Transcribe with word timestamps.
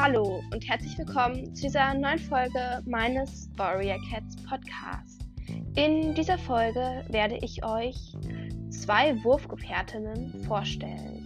Hallo 0.00 0.44
und 0.52 0.68
herzlich 0.68 0.96
willkommen 0.96 1.56
zu 1.56 1.62
dieser 1.62 1.92
neuen 1.92 2.20
Folge 2.20 2.80
meines 2.86 3.50
Warrior 3.56 3.98
Cats 4.08 4.36
Podcast. 4.48 5.22
In 5.74 6.14
dieser 6.14 6.38
Folge 6.38 7.04
werde 7.08 7.36
ich 7.42 7.64
euch 7.64 7.96
zwei 8.70 9.20
Wurfgefährtinnen 9.24 10.44
vorstellen. 10.44 11.24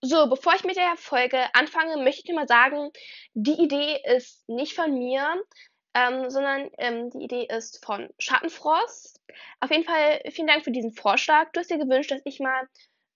So, 0.00 0.28
bevor 0.28 0.54
ich 0.54 0.62
mit 0.62 0.76
der 0.76 0.94
Folge 0.96 1.38
anfange, 1.54 2.04
möchte 2.04 2.22
ich 2.24 2.34
mal 2.36 2.46
sagen, 2.46 2.90
die 3.34 3.60
Idee 3.60 3.98
ist 4.16 4.48
nicht 4.48 4.74
von 4.74 4.94
mir, 4.96 5.42
ähm, 5.94 6.30
sondern 6.30 6.70
ähm, 6.78 7.10
die 7.10 7.24
Idee 7.24 7.46
ist 7.46 7.84
von 7.84 8.08
Schattenfrost. 8.18 9.20
Auf 9.60 9.70
jeden 9.70 9.84
Fall 9.84 10.20
vielen 10.30 10.48
Dank 10.48 10.64
für 10.64 10.72
diesen 10.72 10.92
Vorschlag. 10.92 11.50
Du 11.52 11.60
hast 11.60 11.70
dir 11.70 11.78
gewünscht, 11.78 12.10
dass 12.10 12.22
ich 12.24 12.40
mal 12.40 12.68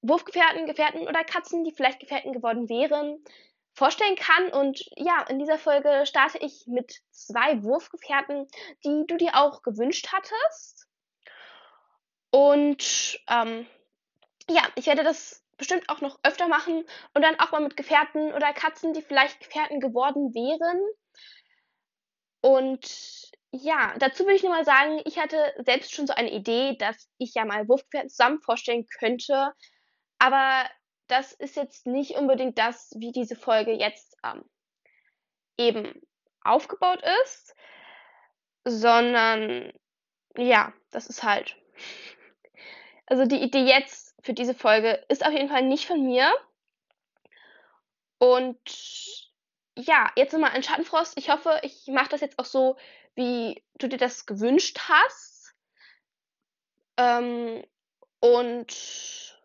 Wurfgefährten, 0.03 0.67
Gefährten 0.67 1.03
oder 1.03 1.25
Katzen, 1.25 1.65
die 1.65 1.73
vielleicht 1.73 2.01
Gefährten 2.01 2.33
geworden 2.33 2.69
wären, 2.69 3.19
vorstellen 3.75 4.17
kann. 4.17 4.51
Und 4.51 4.85
ja, 4.97 5.25
in 5.29 5.39
dieser 5.39 5.59
Folge 5.59 6.05
starte 6.07 6.39
ich 6.39 6.67
mit 6.67 7.01
zwei 7.11 7.63
Wurfgefährten, 7.63 8.47
die 8.85 9.05
du 9.07 9.17
dir 9.17 9.35
auch 9.35 9.63
gewünscht 9.63 10.09
hattest. 10.13 10.87
Und 12.31 13.21
ähm, 13.29 13.67
ja, 14.49 14.63
ich 14.77 14.87
werde 14.87 15.03
das 15.03 15.45
bestimmt 15.57 15.89
auch 15.89 16.01
noch 16.01 16.19
öfter 16.23 16.47
machen 16.47 16.85
und 17.15 17.23
dann 17.23 17.39
auch 17.41 17.51
mal 17.51 17.61
mit 17.61 17.77
Gefährten 17.77 18.33
oder 18.33 18.53
Katzen, 18.53 18.93
die 18.93 19.03
vielleicht 19.03 19.41
Gefährten 19.41 19.81
geworden 19.81 20.33
wären. 20.35 20.81
Und 22.41 23.33
ja, 23.51 23.95
dazu 23.99 24.25
würde 24.25 24.37
ich 24.37 24.43
nur 24.43 24.53
mal 24.53 24.65
sagen, 24.65 25.01
ich 25.05 25.19
hatte 25.19 25.55
selbst 25.59 25.95
schon 25.95 26.07
so 26.07 26.15
eine 26.15 26.33
Idee, 26.33 26.77
dass 26.79 27.09
ich 27.19 27.35
ja 27.35 27.45
mal 27.45 27.69
Wurfgefährten 27.69 28.11
zusammen 28.11 28.41
vorstellen 28.43 28.87
könnte. 28.99 29.53
Aber 30.19 30.69
das 31.07 31.33
ist 31.33 31.57
jetzt 31.57 31.87
nicht 31.87 32.13
unbedingt 32.13 32.59
das, 32.59 32.93
wie 32.97 33.13
diese 33.13 33.37
Folge 33.37 33.73
jetzt 33.73 34.17
ähm, 34.25 34.45
eben 35.57 36.01
aufgebaut 36.43 37.03
ist, 37.25 37.55
sondern 38.65 39.73
ja, 40.37 40.73
das 40.91 41.07
ist 41.07 41.23
halt. 41.23 41.57
Also 43.11 43.25
die 43.25 43.41
Idee 43.41 43.65
jetzt 43.65 44.15
für 44.23 44.35
diese 44.35 44.53
Folge 44.53 45.03
ist 45.09 45.25
auf 45.25 45.33
jeden 45.33 45.49
Fall 45.49 45.63
nicht 45.63 45.87
von 45.87 46.05
mir. 46.05 46.31
Und 48.19 48.59
ja, 49.79 50.11
jetzt 50.17 50.33
nochmal 50.33 50.51
an 50.55 50.63
Schattenfrost. 50.63 51.17
Ich 51.17 51.31
hoffe, 51.31 51.61
ich 51.63 51.87
mache 51.87 52.09
das 52.09 52.21
jetzt 52.21 52.39
auch 52.39 52.45
so, 52.45 52.77
wie 53.15 53.63
du 53.79 53.89
dir 53.89 53.97
das 53.97 54.27
gewünscht 54.27 54.79
hast. 54.89 55.55
Ähm, 56.97 57.65
und 58.19 59.39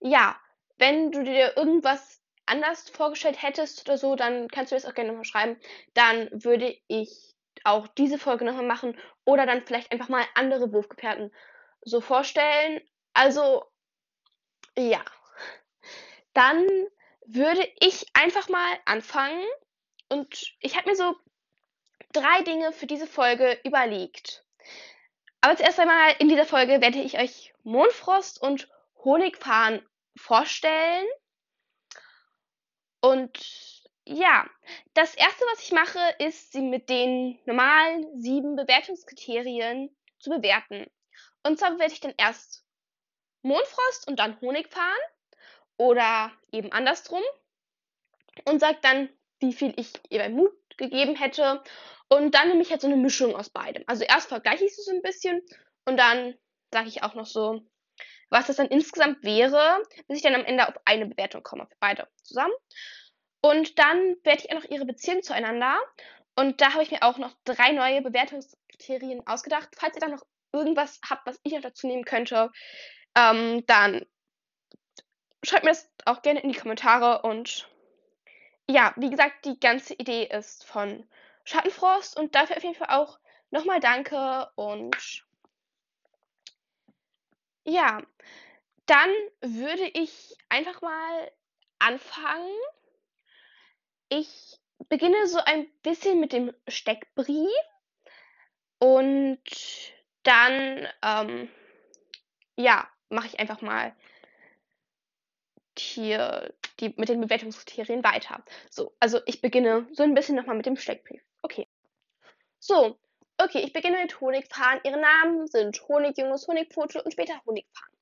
ja, 0.00 0.38
wenn 0.76 1.10
du 1.10 1.24
dir 1.24 1.56
irgendwas 1.56 2.20
anders 2.44 2.90
vorgestellt 2.90 3.42
hättest 3.42 3.88
oder 3.88 3.96
so, 3.96 4.14
dann 4.14 4.48
kannst 4.48 4.72
du 4.72 4.76
das 4.76 4.84
auch 4.84 4.94
gerne 4.94 5.08
nochmal 5.08 5.24
schreiben. 5.24 5.58
Dann 5.94 6.28
würde 6.32 6.76
ich 6.88 7.34
auch 7.64 7.88
diese 7.88 8.18
Folge 8.18 8.44
nochmal 8.44 8.66
machen 8.66 8.98
oder 9.24 9.46
dann 9.46 9.62
vielleicht 9.62 9.90
einfach 9.90 10.10
mal 10.10 10.24
andere 10.34 10.70
Wurfgefährten 10.70 11.32
so 11.80 12.02
vorstellen. 12.02 12.82
Also, 13.14 13.64
ja. 14.76 15.02
Dann 16.34 16.66
würde 17.26 17.66
ich 17.80 18.06
einfach 18.14 18.50
mal 18.50 18.78
anfangen 18.84 19.46
und 20.12 20.54
ich 20.60 20.76
habe 20.76 20.90
mir 20.90 20.96
so 20.96 21.16
drei 22.12 22.42
Dinge 22.42 22.72
für 22.72 22.86
diese 22.86 23.06
Folge 23.06 23.58
überlegt. 23.64 24.44
Aber 25.40 25.56
zuerst 25.56 25.80
einmal 25.80 26.14
in 26.18 26.28
dieser 26.28 26.44
Folge 26.44 26.82
werde 26.82 27.00
ich 27.00 27.18
euch 27.18 27.54
Mondfrost 27.62 28.40
und 28.40 28.68
Honigfahren 29.02 29.84
vorstellen. 30.16 31.06
Und 33.00 33.82
ja, 34.04 34.46
das 34.92 35.14
erste, 35.14 35.44
was 35.50 35.62
ich 35.62 35.72
mache, 35.72 35.98
ist, 36.18 36.52
sie 36.52 36.60
mit 36.60 36.90
den 36.90 37.40
normalen 37.46 38.20
sieben 38.20 38.54
Bewertungskriterien 38.54 39.96
zu 40.18 40.28
bewerten. 40.28 40.90
Und 41.42 41.58
zwar 41.58 41.70
bewerte 41.70 41.94
ich 41.94 42.00
dann 42.00 42.14
erst 42.18 42.66
Mondfrost 43.40 44.06
und 44.08 44.18
dann 44.18 44.38
Honigfahren 44.42 45.00
oder 45.78 46.30
eben 46.52 46.70
andersrum 46.70 47.22
und 48.44 48.60
sage 48.60 48.78
dann, 48.82 49.08
wie 49.42 49.52
viel 49.52 49.74
ich 49.76 49.92
ihr 50.08 50.20
beim 50.20 50.32
Mut 50.32 50.52
gegeben 50.76 51.14
hätte. 51.16 51.62
Und 52.08 52.34
dann 52.34 52.48
nehme 52.48 52.62
ich 52.62 52.70
halt 52.70 52.80
so 52.80 52.86
eine 52.86 52.96
Mischung 52.96 53.34
aus 53.36 53.50
beidem. 53.50 53.84
Also 53.86 54.04
erst 54.04 54.28
vergleiche 54.28 54.64
ich 54.64 54.74
sie 54.74 54.82
so 54.82 54.92
ein 54.92 55.02
bisschen 55.02 55.42
und 55.84 55.98
dann 55.98 56.34
sage 56.72 56.88
ich 56.88 57.02
auch 57.02 57.14
noch 57.14 57.26
so, 57.26 57.62
was 58.30 58.46
das 58.46 58.56
dann 58.56 58.68
insgesamt 58.68 59.22
wäre, 59.24 59.82
bis 60.08 60.18
ich 60.18 60.22
dann 60.22 60.34
am 60.34 60.44
Ende 60.44 60.66
auf 60.66 60.74
eine 60.84 61.06
Bewertung 61.06 61.42
komme 61.42 61.66
für 61.66 61.76
beide 61.80 62.08
zusammen. 62.22 62.54
Und 63.42 63.78
dann 63.78 64.16
werde 64.22 64.42
ich 64.42 64.50
auch 64.50 64.62
noch 64.62 64.70
ihre 64.70 64.86
Beziehung 64.86 65.22
zueinander. 65.22 65.78
Und 66.36 66.60
da 66.60 66.72
habe 66.72 66.82
ich 66.82 66.90
mir 66.90 67.02
auch 67.02 67.18
noch 67.18 67.34
drei 67.44 67.72
neue 67.72 68.00
Bewertungskriterien 68.00 69.26
ausgedacht. 69.26 69.68
Falls 69.76 69.96
ihr 69.96 70.00
da 70.00 70.08
noch 70.08 70.24
irgendwas 70.52 71.00
habt, 71.08 71.26
was 71.26 71.40
ich 71.42 71.52
noch 71.52 71.60
dazu 71.60 71.86
nehmen 71.86 72.04
könnte, 72.04 72.50
ähm, 73.16 73.64
dann 73.66 74.06
schreibt 75.44 75.64
mir 75.64 75.70
das 75.70 75.90
auch 76.06 76.22
gerne 76.22 76.40
in 76.40 76.50
die 76.50 76.58
Kommentare 76.58 77.22
und 77.22 77.68
ja, 78.68 78.92
wie 78.96 79.10
gesagt, 79.10 79.44
die 79.44 79.58
ganze 79.58 79.94
Idee 79.94 80.24
ist 80.24 80.64
von 80.64 81.06
Schattenfrost 81.44 82.16
und 82.16 82.34
dafür 82.34 82.56
auf 82.56 82.62
jeden 82.62 82.74
Fall 82.74 82.90
auch 82.90 83.18
nochmal 83.50 83.80
danke 83.80 84.50
und 84.54 85.24
ja, 87.64 88.02
dann 88.86 89.10
würde 89.40 89.88
ich 89.94 90.36
einfach 90.48 90.80
mal 90.82 91.30
anfangen. 91.78 92.56
Ich 94.08 94.58
beginne 94.88 95.26
so 95.26 95.38
ein 95.38 95.70
bisschen 95.82 96.20
mit 96.20 96.32
dem 96.32 96.52
Steckbrief 96.68 97.50
und 98.78 99.40
dann, 100.24 100.88
ähm, 101.02 101.48
ja, 102.56 102.88
mache 103.08 103.28
ich 103.28 103.38
einfach 103.38 103.60
mal 103.60 103.94
hier 105.78 106.52
die, 106.82 106.92
mit 106.96 107.08
den 107.08 107.20
Bewertungskriterien 107.20 108.04
weiter. 108.04 108.44
So, 108.70 108.94
also 109.00 109.20
ich 109.26 109.40
beginne 109.40 109.86
so 109.92 110.02
ein 110.02 110.14
bisschen 110.14 110.36
nochmal 110.36 110.56
mit 110.56 110.66
dem 110.66 110.76
Steckbrief. 110.76 111.22
Okay. 111.40 111.66
So, 112.58 112.98
okay, 113.38 113.60
ich 113.60 113.72
beginne 113.72 114.02
mit 114.02 114.20
Honigfahren. 114.20 114.80
Ihre 114.84 115.00
Namen 115.00 115.46
sind 115.46 115.80
Honigjunges, 115.88 116.46
Honigpfote 116.46 117.02
und 117.02 117.12
später 117.12 117.40
Honigfahren. 117.46 117.92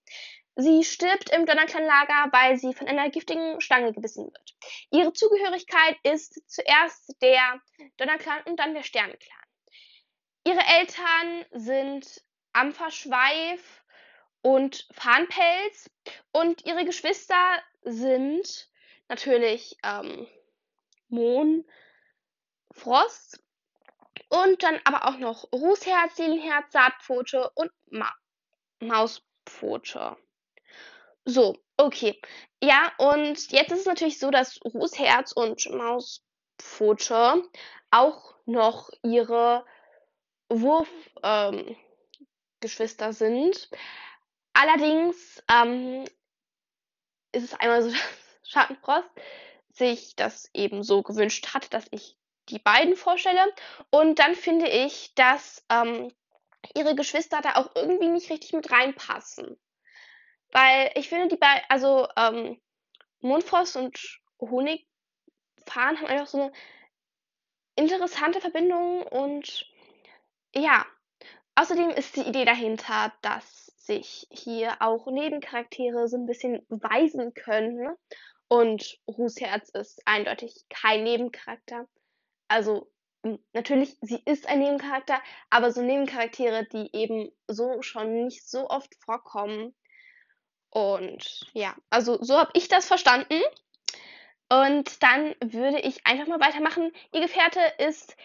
Sie 0.57 0.83
stirbt 0.85 1.31
im 1.31 1.47
Donnerclan-Lager, 1.47 2.33
weil 2.33 2.57
sie 2.59 2.75
von 2.75 2.89
einer 2.89 3.09
giftigen 3.11 3.61
Schlange 3.61 3.93
gebissen 3.93 4.27
wird. 4.27 4.57
Ihre 4.91 5.13
Zugehörigkeit 5.13 5.97
ist 6.03 6.43
zuerst 6.51 7.15
der 7.23 7.61
Donnerclan 7.97 8.43
und 8.47 8.57
dann 8.59 8.75
der 8.75 8.83
Sternenclan. 8.83 9.39
Ihre 10.45 10.61
Eltern 10.61 11.45
sind 11.53 12.23
Ampferschweif 12.53 13.85
und 14.43 14.89
Fahnpelz 14.93 15.91
und 16.33 16.67
ihre 16.67 16.85
Geschwister 16.85 17.63
sind 17.83 18.70
natürlich 19.11 19.77
ähm, 19.83 20.27
Mohn, 21.09 21.65
Frost 22.73 23.43
und 24.29 24.63
dann 24.63 24.81
aber 24.85 25.07
auch 25.07 25.19
noch 25.19 25.53
Rußherz, 25.53 26.17
Seelenherz, 26.17 26.73
Saatpfote 26.73 27.51
und 27.55 27.71
Ma 27.91 28.11
Mauspfote. 28.79 30.17
So, 31.25 31.59
okay. 31.77 32.19
Ja, 32.63 32.93
und 32.99 33.51
jetzt 33.53 33.73
ist 33.73 33.81
es 33.81 33.87
natürlich 33.87 34.19
so, 34.19 34.31
dass 34.31 34.61
Rußherz 34.65 35.33
und 35.33 35.69
Mauspfote 35.71 37.43
auch 37.91 38.35
noch 38.47 38.91
ihre 39.03 39.67
Wurfgeschwister 40.49 43.07
ähm, 43.07 43.13
sind. 43.13 43.69
Allerdings 44.53 45.43
ähm, 45.51 46.05
ist 47.33 47.45
es 47.45 47.55
einmal 47.55 47.83
so, 47.83 47.91
dass 47.91 48.30
Schattenfrost 48.51 49.09
sich 49.73 50.17
das 50.17 50.51
eben 50.53 50.83
so 50.83 51.03
gewünscht 51.03 51.55
hat, 51.55 51.73
dass 51.73 51.87
ich 51.93 52.17
die 52.49 52.59
beiden 52.59 52.97
vorstelle. 52.97 53.53
Und 53.91 54.19
dann 54.19 54.35
finde 54.35 54.69
ich, 54.69 55.15
dass 55.15 55.65
ähm, 55.71 56.13
ihre 56.75 56.95
Geschwister 56.95 57.41
da 57.43 57.55
auch 57.57 57.71
irgendwie 57.77 58.09
nicht 58.09 58.31
richtig 58.31 58.53
mit 58.53 58.71
reinpassen. 58.71 59.57
Weil 60.51 60.91
ich 60.97 61.09
finde, 61.09 61.29
die 61.29 61.37
beiden, 61.37 61.63
also 61.69 62.09
ähm, 62.17 62.61
Mondfrost 63.21 63.77
und 63.77 64.21
Honigfahren 64.41 65.99
haben 65.99 66.07
einfach 66.07 66.27
so 66.27 66.43
eine 66.43 66.53
interessante 67.77 68.41
Verbindung 68.41 69.03
und 69.03 69.67
ja. 70.55 70.85
Außerdem 71.55 71.91
ist 71.91 72.17
die 72.17 72.23
Idee 72.23 72.45
dahinter, 72.45 73.13
dass 73.23 73.67
sich 73.77 74.27
hier 74.31 74.77
auch 74.81 75.07
Nebencharaktere 75.07 76.09
so 76.09 76.17
ein 76.17 76.27
bisschen 76.27 76.65
beweisen 76.69 77.35
können. 77.35 77.95
Und 78.53 78.99
Rußherz 79.07 79.69
ist 79.69 80.03
eindeutig 80.07 80.65
kein 80.69 81.05
Nebencharakter. 81.05 81.87
Also 82.49 82.91
natürlich, 83.53 83.97
sie 84.01 84.21
ist 84.25 84.49
ein 84.49 84.59
Nebencharakter, 84.59 85.23
aber 85.51 85.71
so 85.71 85.83
Nebencharaktere, 85.83 86.67
die 86.67 86.91
eben 86.93 87.31
so 87.47 87.81
schon 87.83 88.25
nicht 88.25 88.49
so 88.49 88.69
oft 88.69 88.93
vorkommen. 89.05 89.73
Und 90.71 91.47
ja, 91.53 91.77
also 91.91 92.21
so 92.25 92.39
habe 92.39 92.51
ich 92.55 92.67
das 92.67 92.89
verstanden. 92.89 93.41
Und 94.49 95.01
dann 95.01 95.37
würde 95.41 95.79
ich 95.79 96.05
einfach 96.05 96.27
mal 96.27 96.41
weitermachen. 96.41 96.93
Ihr 97.13 97.21
Gefährte 97.21 97.61
ist 97.79 98.17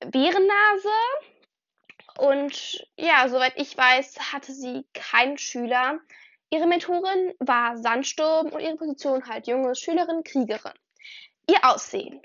Bärennase. 0.00 0.88
Und 2.16 2.88
ja, 2.96 3.28
soweit 3.28 3.52
ich 3.56 3.76
weiß, 3.76 4.32
hatte 4.32 4.52
sie 4.52 4.86
keinen 4.94 5.36
Schüler. 5.36 6.00
Ihre 6.50 6.66
Mentorin 6.66 7.34
war 7.40 7.76
Sandsturm 7.76 8.48
und 8.48 8.60
ihre 8.60 8.76
Position 8.76 9.26
halt 9.26 9.46
junge 9.46 9.74
Schülerin, 9.74 10.24
Kriegerin. 10.24 10.72
Ihr 11.50 11.62
Aussehen. 11.62 12.22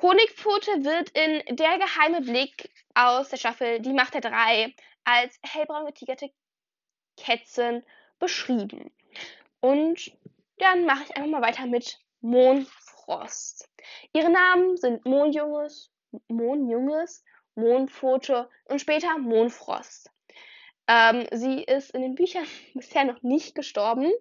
Honigpfote 0.00 0.84
wird 0.84 1.10
in 1.10 1.56
Der 1.56 1.78
geheime 1.78 2.22
Blick 2.22 2.70
aus 2.94 3.28
der 3.28 3.36
Staffel 3.36 3.80
Die 3.80 3.92
Macht 3.92 4.14
der 4.14 4.20
Drei 4.20 4.74
als 5.04 5.38
hellbraun 5.42 5.86
getigerte 5.86 6.30
Kätzchen 7.16 7.84
beschrieben. 8.18 8.90
Und 9.60 10.12
dann 10.58 10.86
mache 10.86 11.04
ich 11.04 11.16
einfach 11.16 11.30
mal 11.30 11.42
weiter 11.42 11.66
mit 11.66 12.00
Mohnfrost. 12.20 13.68
Ihre 14.12 14.30
Namen 14.30 14.76
sind 14.76 15.04
Mohnjunges, 15.04 15.90
Mohnjunges, 16.28 17.24
Mohnpfote 17.54 18.48
und 18.64 18.80
später 18.80 19.18
Mohnfrost. 19.18 20.10
Ähm, 20.92 21.26
sie 21.32 21.62
ist 21.62 21.92
in 21.92 22.02
den 22.02 22.14
Büchern 22.14 22.46
bisher 22.74 23.04
noch 23.04 23.22
nicht 23.22 23.54
gestorben. 23.54 24.12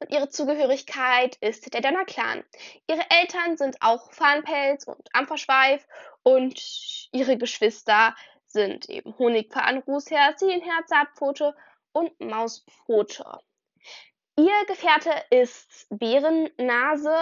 Und 0.00 0.10
ihre 0.10 0.28
Zugehörigkeit 0.28 1.36
ist 1.36 1.72
der 1.72 1.80
Donnerclan. 1.80 2.44
Ihre 2.88 3.08
Eltern 3.10 3.56
sind 3.56 3.76
auch 3.80 4.12
Farnpelz 4.12 4.84
und 4.84 5.08
Ampferschweif 5.14 5.86
und 6.22 7.08
ihre 7.12 7.38
Geschwister 7.38 8.14
sind 8.46 8.88
eben 8.90 9.16
Honigfahren, 9.18 9.78
Rußherz, 9.78 10.40
Ziehenherz, 10.40 10.88
Saatpfote 10.88 11.54
und 11.92 12.20
Mauspfote. 12.20 13.24
Ihr 14.36 14.64
Gefährte 14.66 15.12
ist 15.30 15.86
Bärennase 15.90 17.16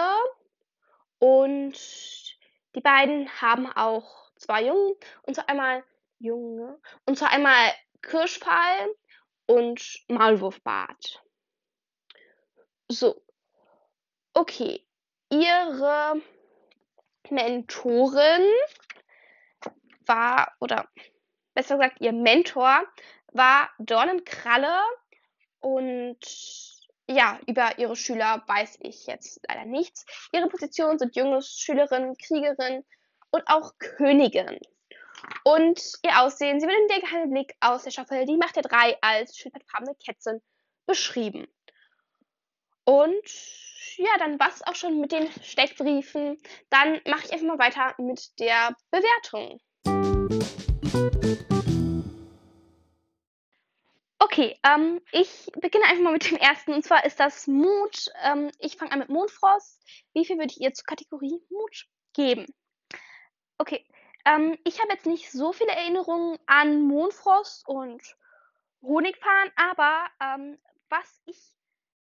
und 1.19 1.75
die 2.75 2.81
beiden 2.81 3.29
haben 3.39 3.71
auch 3.71 4.31
zwei 4.35 4.63
Jungen 4.65 4.95
und 5.21 5.35
zwar 5.35 5.47
einmal 5.47 5.83
Junge 6.23 6.79
und 7.05 7.17
zwar 7.17 7.31
einmal 7.31 7.73
Kirschpfeil 8.01 8.95
und 9.45 10.05
Maulwurfbart. 10.07 11.21
So. 12.87 13.21
Okay. 14.33 14.85
Ihre 15.29 16.21
Mentorin 17.29 18.47
war, 20.05 20.53
oder 20.59 20.87
besser 21.53 21.75
gesagt, 21.77 21.99
ihr 21.99 22.13
Mentor 22.13 22.83
war 23.33 23.69
Dornenkralle 23.79 24.79
und 25.59 26.19
ja, 27.07 27.39
über 27.47 27.79
ihre 27.79 27.95
Schüler 27.95 28.43
weiß 28.47 28.77
ich 28.81 29.07
jetzt 29.07 29.41
leider 29.47 29.65
nichts. 29.65 30.05
Ihre 30.31 30.47
Positionen 30.47 30.99
sind 30.99 31.15
junge 31.15 31.41
Schülerin, 31.41 32.15
Kriegerin 32.17 32.85
und 33.31 33.43
auch 33.47 33.73
Königin. 33.77 34.59
Und 35.43 35.81
ihr 36.03 36.21
Aussehen, 36.21 36.59
sie 36.59 36.67
wird 36.67 36.77
in 36.77 36.87
der 36.87 37.01
geheime 37.01 37.27
Blick 37.27 37.53
aus 37.59 37.83
der 37.83 37.91
Staffel 37.91 38.25
Die 38.25 38.37
Macht 38.37 38.55
der 38.55 38.63
Drei 38.63 38.97
als 39.01 39.37
schildpattfarbene 39.37 39.95
Kätzchen 39.95 40.41
beschrieben. 40.85 41.47
Und 42.85 43.29
ja, 43.97 44.17
dann 44.19 44.39
war 44.39 44.49
es 44.49 44.61
auch 44.63 44.75
schon 44.75 44.99
mit 44.99 45.11
den 45.11 45.29
Steckbriefen. 45.41 46.37
Dann 46.69 47.01
mache 47.05 47.25
ich 47.25 47.33
einfach 47.33 47.47
mal 47.47 47.59
weiter 47.59 47.93
mit 47.97 48.39
der 48.39 48.75
Bewertung. 48.91 49.59
Okay, 54.19 54.57
ähm, 54.63 54.99
ich 55.11 55.47
beginne 55.61 55.85
einfach 55.85 56.03
mal 56.03 56.13
mit 56.13 56.29
dem 56.29 56.37
ersten. 56.37 56.73
Und 56.73 56.83
zwar 56.83 57.05
ist 57.05 57.19
das 57.19 57.47
Mut. 57.47 58.07
Ähm, 58.23 58.49
ich 58.59 58.77
fange 58.77 58.91
an 58.91 58.99
mit 58.99 59.09
Mondfrost. 59.09 59.81
Wie 60.13 60.25
viel 60.25 60.37
würde 60.37 60.51
ich 60.51 60.61
ihr 60.61 60.73
zur 60.73 60.85
Kategorie 60.85 61.39
Mut 61.49 61.87
geben? 62.13 62.47
Okay, 63.57 63.85
ähm, 64.25 64.57
ich 64.63 64.79
habe 64.79 64.93
jetzt 64.93 65.05
nicht 65.05 65.31
so 65.31 65.51
viele 65.53 65.71
Erinnerungen 65.71 66.37
an 66.45 66.81
Mondfrost 66.81 67.67
und 67.67 68.01
Honigfahren, 68.81 69.51
aber 69.55 70.07
ähm, 70.19 70.57
was 70.89 71.21
ich 71.25 71.39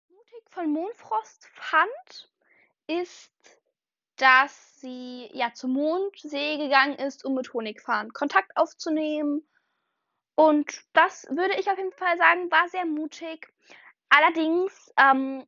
mutig 0.09 0.43
von 0.49 0.71
Mondfrost 0.71 1.47
fand, 1.53 2.29
ist, 2.87 3.31
dass 4.17 4.79
sie 4.79 5.29
ja 5.33 5.53
zum 5.53 5.73
Mondsee 5.73 6.57
gegangen 6.57 6.95
ist, 6.95 7.25
um 7.25 7.35
mit 7.35 7.53
Honigfahren 7.53 8.13
Kontakt 8.13 8.55
aufzunehmen. 8.55 9.47
Und 10.35 10.83
das 10.93 11.27
würde 11.29 11.55
ich 11.59 11.69
auf 11.69 11.77
jeden 11.77 11.93
Fall 11.93 12.17
sagen, 12.17 12.51
war 12.51 12.67
sehr 12.69 12.85
mutig. 12.85 13.51
Allerdings, 14.09 14.93
ähm, 14.97 15.45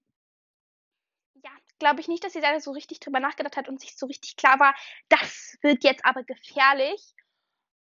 glaube 1.79 2.01
ich 2.01 2.07
nicht, 2.07 2.23
dass 2.23 2.33
sie 2.33 2.41
da 2.41 2.59
so 2.59 2.71
richtig 2.71 2.99
drüber 2.99 3.19
nachgedacht 3.19 3.57
hat 3.57 3.69
und 3.69 3.79
sich 3.79 3.97
so 3.97 4.05
richtig 4.05 4.35
klar 4.35 4.59
war, 4.59 4.75
das 5.09 5.57
wird 5.61 5.83
jetzt 5.83 6.05
aber 6.05 6.23
gefährlich. 6.23 7.13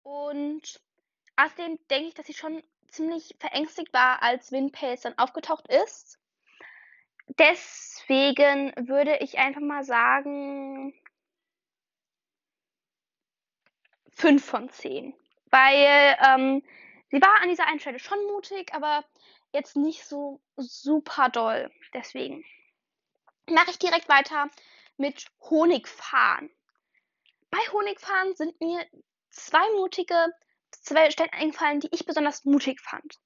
Und 0.02 0.80
außerdem 1.36 1.78
denke 1.90 2.08
ich, 2.08 2.14
dass 2.14 2.26
sie 2.26 2.34
schon 2.34 2.62
ziemlich 2.88 3.34
verängstigt 3.38 3.92
war, 3.92 4.22
als 4.22 4.52
Windpelz 4.52 5.02
dann 5.02 5.18
aufgetaucht 5.18 5.68
ist. 5.68 6.18
Deswegen 7.38 8.72
würde 8.76 9.18
ich 9.18 9.38
einfach 9.38 9.60
mal 9.60 9.84
sagen 9.84 10.92
5 14.12 14.44
von 14.44 14.68
10. 14.68 15.14
Weil 15.50 16.16
ähm, 16.26 16.62
sie 17.10 17.20
war 17.20 17.42
an 17.42 17.48
dieser 17.48 17.66
einen 17.66 17.80
Stelle 17.80 17.98
schon 17.98 18.18
mutig, 18.26 18.72
aber 18.74 19.04
jetzt 19.52 19.76
nicht 19.76 20.04
so 20.04 20.40
super 20.56 21.28
doll. 21.28 21.70
Deswegen 21.94 22.44
mache 23.48 23.70
ich 23.70 23.78
direkt 23.78 24.08
weiter 24.08 24.48
mit 24.96 25.26
Honigfahren. 25.40 26.50
Bei 27.50 27.58
Honigfahren 27.72 28.34
sind 28.36 28.60
mir 28.60 28.84
zwei 29.30 29.68
mutige 29.76 30.32
zwei 30.70 31.10
Stellen 31.10 31.32
eingefallen, 31.32 31.80
die 31.80 31.88
ich 31.92 32.06
besonders 32.06 32.44
mutig 32.44 32.80
fand. 32.80 33.18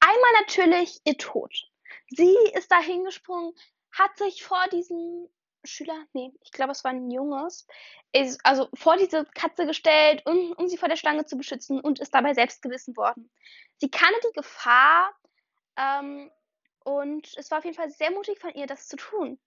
Einmal 0.00 0.32
natürlich 0.40 1.00
ihr 1.04 1.16
Tod. 1.16 1.52
Sie 2.08 2.36
ist 2.54 2.70
da 2.70 2.80
hingesprungen, 2.80 3.54
hat 3.92 4.16
sich 4.18 4.44
vor 4.44 4.66
diesem 4.68 5.28
Schüler, 5.64 6.06
nee, 6.12 6.32
ich 6.42 6.52
glaube, 6.52 6.72
es 6.72 6.84
war 6.84 6.92
ein 6.92 7.10
Junges, 7.10 7.66
ist 8.12 8.40
also 8.44 8.68
vor 8.74 8.96
diese 8.96 9.24
Katze 9.34 9.66
gestellt, 9.66 10.22
um, 10.24 10.52
um 10.52 10.68
sie 10.68 10.78
vor 10.78 10.88
der 10.88 10.96
Schlange 10.96 11.26
zu 11.26 11.36
beschützen 11.36 11.80
und 11.80 11.98
ist 11.98 12.14
dabei 12.14 12.34
selbst 12.34 12.62
gewissen 12.62 12.96
worden. 12.96 13.30
Sie 13.76 13.90
kannte 13.90 14.20
die 14.28 14.34
Gefahr 14.34 15.12
ähm, 15.76 16.30
und 16.84 17.36
es 17.36 17.50
war 17.50 17.58
auf 17.58 17.64
jeden 17.64 17.76
Fall 17.76 17.90
sehr 17.90 18.10
mutig 18.12 18.38
von 18.38 18.54
ihr, 18.54 18.66
das 18.66 18.88
zu 18.88 18.96
tun. 18.96 19.38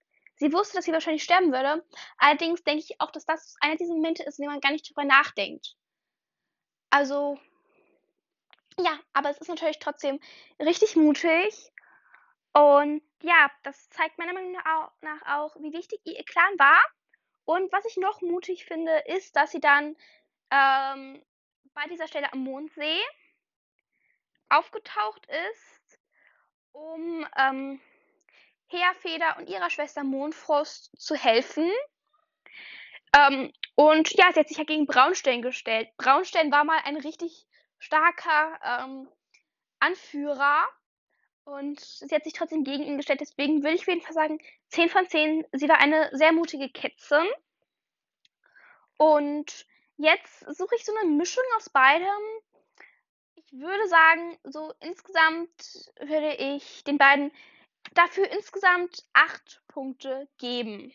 Sie 0.41 0.51
wusste, 0.53 0.75
dass 0.75 0.85
sie 0.85 0.91
wahrscheinlich 0.91 1.21
sterben 1.21 1.51
würde. 1.53 1.85
Allerdings 2.17 2.63
denke 2.63 2.83
ich 2.83 2.99
auch, 2.99 3.11
dass 3.11 3.27
das 3.27 3.55
einer 3.59 3.75
dieser 3.75 3.93
Momente 3.93 4.23
ist, 4.23 4.39
in 4.39 4.43
denen 4.43 4.53
man 4.53 4.59
gar 4.59 4.71
nicht 4.71 4.89
drüber 4.89 5.03
nachdenkt. 5.03 5.75
Also, 6.89 7.39
ja, 8.79 8.99
aber 9.13 9.29
es 9.29 9.37
ist 9.37 9.49
natürlich 9.49 9.77
trotzdem 9.77 10.19
richtig 10.59 10.95
mutig. 10.95 11.71
Und 12.53 13.03
ja, 13.21 13.51
das 13.61 13.87
zeigt 13.91 14.17
meiner 14.17 14.33
Meinung 14.33 14.53
nach 15.01 15.21
auch, 15.27 15.55
wie 15.57 15.73
wichtig 15.73 16.01
ihr 16.05 16.23
Clan 16.23 16.57
war. 16.57 16.81
Und 17.45 17.71
was 17.71 17.85
ich 17.85 17.97
noch 17.97 18.21
mutig 18.21 18.65
finde, 18.65 18.97
ist, 19.05 19.35
dass 19.35 19.51
sie 19.51 19.61
dann 19.61 19.95
ähm, 20.49 21.23
bei 21.75 21.85
dieser 21.87 22.07
Stelle 22.07 22.33
am 22.33 22.39
Mondsee 22.39 22.99
aufgetaucht 24.49 25.27
ist, 25.51 25.99
um 26.71 27.27
ähm, 27.37 27.79
Heerfeder 28.71 29.37
und 29.37 29.49
ihrer 29.49 29.69
Schwester 29.69 30.03
Mondfrost 30.03 30.91
zu 30.97 31.15
helfen. 31.15 31.69
Ähm, 33.15 33.51
und 33.75 34.11
ja, 34.17 34.31
sie 34.31 34.39
hat 34.39 34.47
sich 34.47 34.57
ja 34.57 34.63
gegen 34.63 34.85
Braunstein 34.85 35.41
gestellt. 35.41 35.89
Braunstein 35.97 36.51
war 36.51 36.63
mal 36.63 36.79
ein 36.85 36.97
richtig 36.97 37.45
starker 37.77 38.59
ähm, 38.63 39.09
Anführer 39.79 40.67
und 41.43 41.79
sie 41.79 42.13
hat 42.13 42.23
sich 42.23 42.33
trotzdem 42.33 42.63
gegen 42.63 42.83
ihn 42.83 42.97
gestellt. 42.97 43.21
Deswegen 43.21 43.63
würde 43.63 43.75
ich 43.75 43.81
auf 43.81 43.87
jeden 43.87 44.01
Fall 44.01 44.13
sagen, 44.13 44.39
10 44.69 44.89
von 44.89 45.07
10. 45.07 45.45
Sie 45.53 45.67
war 45.67 45.79
eine 45.79 46.09
sehr 46.13 46.31
mutige 46.31 46.69
Kätzin. 46.69 47.25
Und 48.97 49.65
jetzt 49.97 50.41
suche 50.55 50.75
ich 50.75 50.85
so 50.85 50.93
eine 50.95 51.09
Mischung 51.09 51.43
aus 51.57 51.69
beidem. 51.69 52.07
Ich 53.35 53.51
würde 53.51 53.87
sagen, 53.87 54.37
so 54.43 54.71
insgesamt 54.79 55.91
würde 55.99 56.35
ich 56.35 56.83
den 56.83 56.97
beiden 56.97 57.31
dafür 57.93 58.29
insgesamt 58.31 59.05
acht 59.13 59.61
Punkte 59.67 60.27
geben. 60.37 60.93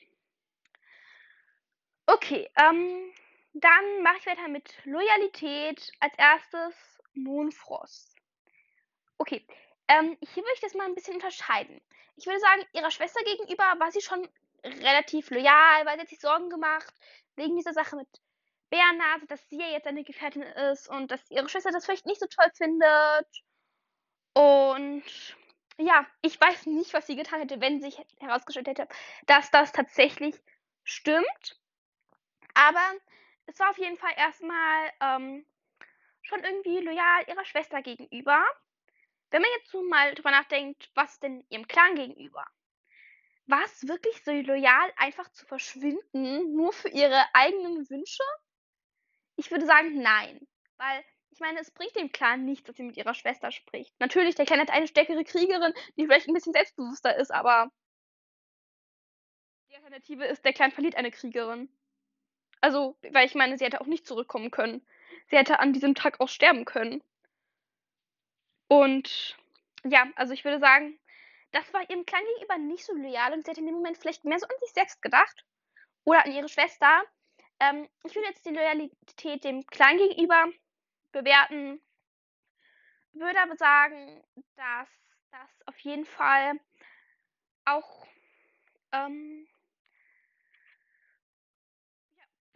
Okay, 2.07 2.49
ähm, 2.57 3.13
dann 3.53 4.03
mache 4.03 4.19
ich 4.19 4.27
weiter 4.27 4.49
mit 4.49 4.73
Loyalität. 4.85 5.91
Als 6.01 6.15
erstes 6.17 6.75
Mohnfrost. 7.15 8.15
Okay, 9.19 9.45
ähm, 9.89 10.17
hier 10.21 10.43
würde 10.43 10.55
ich 10.55 10.61
das 10.61 10.75
mal 10.75 10.87
ein 10.87 10.95
bisschen 10.95 11.15
unterscheiden. 11.15 11.81
Ich 12.17 12.27
würde 12.27 12.41
sagen, 12.41 12.63
ihrer 12.73 12.91
Schwester 12.91 13.23
gegenüber 13.25 13.65
war 13.79 13.91
sie 13.91 14.01
schon 14.01 14.29
relativ 14.65 15.31
loyal, 15.31 15.87
weil 15.87 15.95
sie 15.95 16.01
hat 16.03 16.09
sich 16.09 16.21
Sorgen 16.21 16.51
gemacht 16.51 16.93
wegen 17.37 17.57
dieser 17.57 17.73
Sache 17.73 17.97
mit 17.97 18.09
Bärnase, 18.71 19.27
dass 19.27 19.49
sie 19.49 19.59
ja 19.59 19.69
jetzt 19.69 19.87
eine 19.87 20.05
Gefährtin 20.05 20.43
ist 20.43 20.89
und 20.89 21.11
dass 21.11 21.31
ihre 21.31 21.49
Schwester 21.49 21.71
das 21.71 21.85
vielleicht 21.85 22.07
nicht 22.07 22.21
so 22.21 22.27
toll 22.27 22.51
findet. 22.57 23.29
Und 24.33 25.05
ja, 25.79 26.07
ich 26.23 26.41
weiß 26.41 26.67
nicht, 26.67 26.93
was 26.95 27.07
sie 27.07 27.17
getan 27.17 27.41
hätte, 27.41 27.61
wenn 27.61 27.81
sich 27.81 27.99
herausgestellt 28.21 28.69
hätte, 28.69 28.89
dass 29.27 29.51
das 29.51 29.73
tatsächlich 29.73 30.35
stimmt. 30.85 31.61
Aber 32.55 32.93
es 33.47 33.59
war 33.59 33.71
auf 33.71 33.79
jeden 33.79 33.99
Fall 33.99 34.13
erstmal 34.17 34.91
ähm, 35.01 35.47
schon 36.23 36.43
irgendwie 36.43 36.79
loyal 36.81 37.25
ihrer 37.29 37.45
Schwester 37.45 37.83
gegenüber. 37.83 38.45
Wenn 39.31 39.43
man 39.43 39.51
jetzt 39.59 39.71
so 39.71 39.83
mal 39.83 40.15
drüber 40.15 40.31
nachdenkt, 40.31 40.91
was 40.95 41.19
denn 41.21 41.45
ihrem 41.51 41.69
Clan 41.69 41.95
gegenüber? 41.95 42.47
War 43.47 43.63
es 43.65 43.87
wirklich 43.87 44.25
so 44.25 44.33
loyal, 44.33 44.93
einfach 44.97 45.31
zu 45.31 45.47
verschwinden, 45.47 46.55
nur 46.55 46.73
für 46.73 46.89
ihre 46.89 47.23
eigenen 47.35 47.89
Wünsche? 47.91 48.25
Ich 49.37 49.51
würde 49.51 49.67
sagen, 49.67 50.01
nein. 50.01 50.47
Weil, 50.79 51.05
ich 51.37 51.41
meine, 51.41 51.61
es 51.61 51.71
bringt 51.71 51.95
dem 51.95 52.11
Clan 52.13 52.47
nichts, 52.47 52.67
dass 52.67 52.77
sie 52.77 52.83
mit 52.83 52.97
ihrer 52.97 53.13
Schwester 53.13 53.53
spricht. 53.53 53.95
Natürlich, 54.01 54.37
der 54.37 54.47
Clan 54.47 54.59
hat 54.59 54.71
eine 54.71 54.89
stärkere 54.89 55.23
Kriegerin, 55.23 55.75
die 55.97 56.07
vielleicht 56.07 56.29
ein 56.29 56.33
bisschen 56.33 56.55
selbstbewusster 56.55 57.15
ist, 57.15 57.31
aber 57.31 57.71
die 59.69 59.77
Alternative 59.77 60.25
ist, 60.25 60.47
der 60.47 60.55
Clan 60.55 60.73
verliert 60.73 60.95
eine 60.95 61.11
Kriegerin. 61.11 61.69
Also, 62.63 62.97
weil 63.11 63.27
ich 63.27 63.35
meine, 63.35 63.59
sie 63.59 63.67
hätte 63.67 63.83
auch 63.83 63.87
nicht 63.87 64.07
zurückkommen 64.07 64.51
können. 64.51 64.87
Sie 65.29 65.37
hätte 65.37 65.61
an 65.61 65.75
diesem 65.75 65.95
Tag 65.95 66.21
auch 66.21 66.29
sterben 66.31 66.65
können. 66.65 67.05
Und 68.69 69.37
ja, 69.85 70.07
also 70.17 70.33
ich 70.33 70.43
würde 70.43 70.59
sagen, 70.59 70.99
das 71.53 71.71
war 71.75 71.83
ihrem 71.91 72.07
Clan 72.07 72.25
gegenüber 72.33 72.57
nicht 72.57 72.87
so 72.87 72.95
loyal 72.95 73.35
und 73.35 73.45
sie 73.45 73.51
hätte 73.51 73.61
in 73.61 73.67
dem 73.67 73.75
Moment 73.75 73.99
vielleicht 73.99 74.25
mehr 74.25 74.39
so 74.39 74.47
an 74.47 74.57
sich 74.61 74.71
selbst 74.71 75.03
gedacht. 75.03 75.45
Oder 76.05 76.25
an 76.25 76.33
ihre 76.33 76.49
Schwester. 76.49 77.03
Ähm, 77.61 77.87
ich 78.05 78.15
würde 78.15 78.29
jetzt 78.29 78.47
die 78.47 78.55
Loyalität 78.55 79.45
dem 79.45 79.67
Clan 79.67 79.99
gegenüber 79.99 80.51
bewerten. 81.17 81.81
Würde 83.13 83.41
aber 83.41 83.57
sagen, 83.57 84.23
dass 84.57 84.89
das 85.31 85.67
auf 85.67 85.79
jeden 85.79 86.05
Fall 86.05 86.61
auch 87.65 88.07
ähm, 88.93 89.49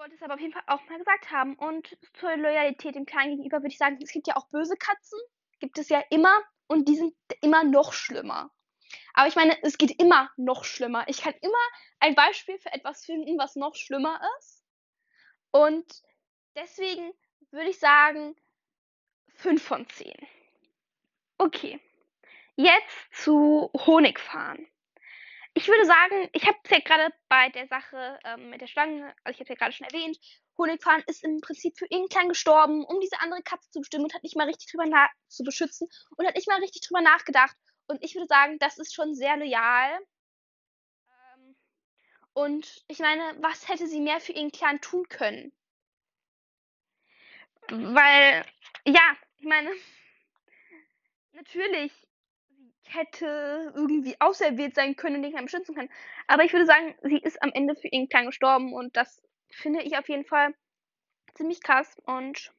wollte 0.00 0.14
es 0.14 0.22
aber 0.22 0.34
auf 0.34 0.40
jeden 0.40 0.52
Fall 0.52 0.64
auch 0.66 0.82
mal 0.88 0.98
gesagt 0.98 1.30
haben. 1.30 1.54
Und 1.54 1.96
zur 2.14 2.36
Loyalität 2.36 2.94
dem 2.94 3.06
Clan 3.06 3.28
gegenüber 3.30 3.58
würde 3.58 3.68
ich 3.68 3.78
sagen, 3.78 3.98
es 4.02 4.10
gibt 4.10 4.26
ja 4.26 4.36
auch 4.36 4.48
böse 4.48 4.76
Katzen. 4.76 5.18
Gibt 5.60 5.78
es 5.78 5.88
ja 5.90 6.02
immer. 6.10 6.34
Und 6.66 6.88
die 6.88 6.96
sind 6.96 7.14
immer 7.42 7.64
noch 7.64 7.92
schlimmer. 7.92 8.50
Aber 9.12 9.28
ich 9.28 9.36
meine, 9.36 9.56
es 9.62 9.76
geht 9.76 10.00
immer 10.00 10.30
noch 10.36 10.64
schlimmer. 10.64 11.04
Ich 11.08 11.20
kann 11.20 11.34
immer 11.42 11.64
ein 12.00 12.14
Beispiel 12.14 12.58
für 12.58 12.72
etwas 12.72 13.04
finden, 13.04 13.38
was 13.38 13.56
noch 13.56 13.74
schlimmer 13.74 14.20
ist. 14.38 14.64
Und 15.50 16.02
deswegen 16.56 17.12
würde 17.50 17.70
ich 17.70 17.78
sagen 17.78 18.36
5 19.40 19.62
von 19.62 19.88
10. 19.88 20.12
Okay. 21.38 21.80
Jetzt 22.56 23.14
zu 23.14 23.70
Honigfahren. 23.74 24.66
Ich 25.54 25.66
würde 25.66 25.84
sagen, 25.86 26.28
ich 26.32 26.46
habe 26.46 26.58
es 26.62 26.70
ja 26.70 26.78
gerade 26.80 27.12
bei 27.28 27.48
der 27.48 27.66
Sache 27.66 28.18
ähm, 28.24 28.50
mit 28.50 28.60
der 28.60 28.66
Schlange, 28.66 29.14
also 29.24 29.34
ich 29.34 29.40
habe 29.40 29.48
ja 29.48 29.54
gerade 29.56 29.72
schon 29.72 29.86
erwähnt, 29.86 30.18
Honigfahren 30.58 31.02
ist 31.06 31.24
im 31.24 31.40
Prinzip 31.40 31.78
für 31.78 31.86
irgendeinen 31.86 32.28
gestorben, 32.28 32.84
um 32.84 33.00
diese 33.00 33.18
andere 33.20 33.42
Katze 33.42 33.70
zu 33.70 33.80
bestimmen 33.80 34.04
und 34.04 34.14
hat 34.14 34.22
nicht 34.22 34.36
mal 34.36 34.46
richtig 34.46 34.70
drüber 34.70 34.84
zu 35.28 35.42
beschützen 35.42 35.88
und 36.16 36.26
hat 36.26 36.36
nicht 36.36 36.46
mal 36.46 36.60
richtig 36.60 36.82
drüber 36.86 37.00
nachgedacht. 37.00 37.56
Und 37.86 38.04
ich 38.04 38.14
würde 38.14 38.26
sagen, 38.28 38.58
das 38.58 38.78
ist 38.78 38.94
schon 38.94 39.14
sehr 39.14 39.38
loyal. 39.38 39.98
Ähm, 41.08 41.56
und 42.34 42.84
ich 42.88 42.98
meine, 42.98 43.22
was 43.40 43.68
hätte 43.68 43.86
sie 43.86 44.00
mehr 44.00 44.20
für 44.20 44.32
ihren 44.32 44.52
Clan 44.52 44.80
tun 44.82 45.08
können? 45.08 45.52
Weil, 47.68 48.44
ja, 48.84 49.16
ich 49.40 49.46
meine, 49.46 49.70
natürlich 51.32 51.92
hätte 52.84 53.72
irgendwie 53.74 54.16
auserwählt 54.20 54.74
sein 54.74 54.96
können 54.96 55.16
und 55.16 55.22
den 55.22 55.32
Clan 55.32 55.44
beschützen 55.44 55.74
können. 55.74 55.90
Aber 56.26 56.44
ich 56.44 56.52
würde 56.52 56.66
sagen, 56.66 56.94
sie 57.02 57.18
ist 57.18 57.42
am 57.42 57.50
Ende 57.52 57.74
für 57.76 57.88
ihren 57.88 58.08
Clan 58.08 58.26
gestorben 58.26 58.72
und 58.72 58.96
das 58.96 59.22
finde 59.48 59.82
ich 59.82 59.96
auf 59.96 60.08
jeden 60.08 60.24
Fall 60.24 60.54
ziemlich 61.34 61.62
krass 61.62 61.96
und 62.04 62.52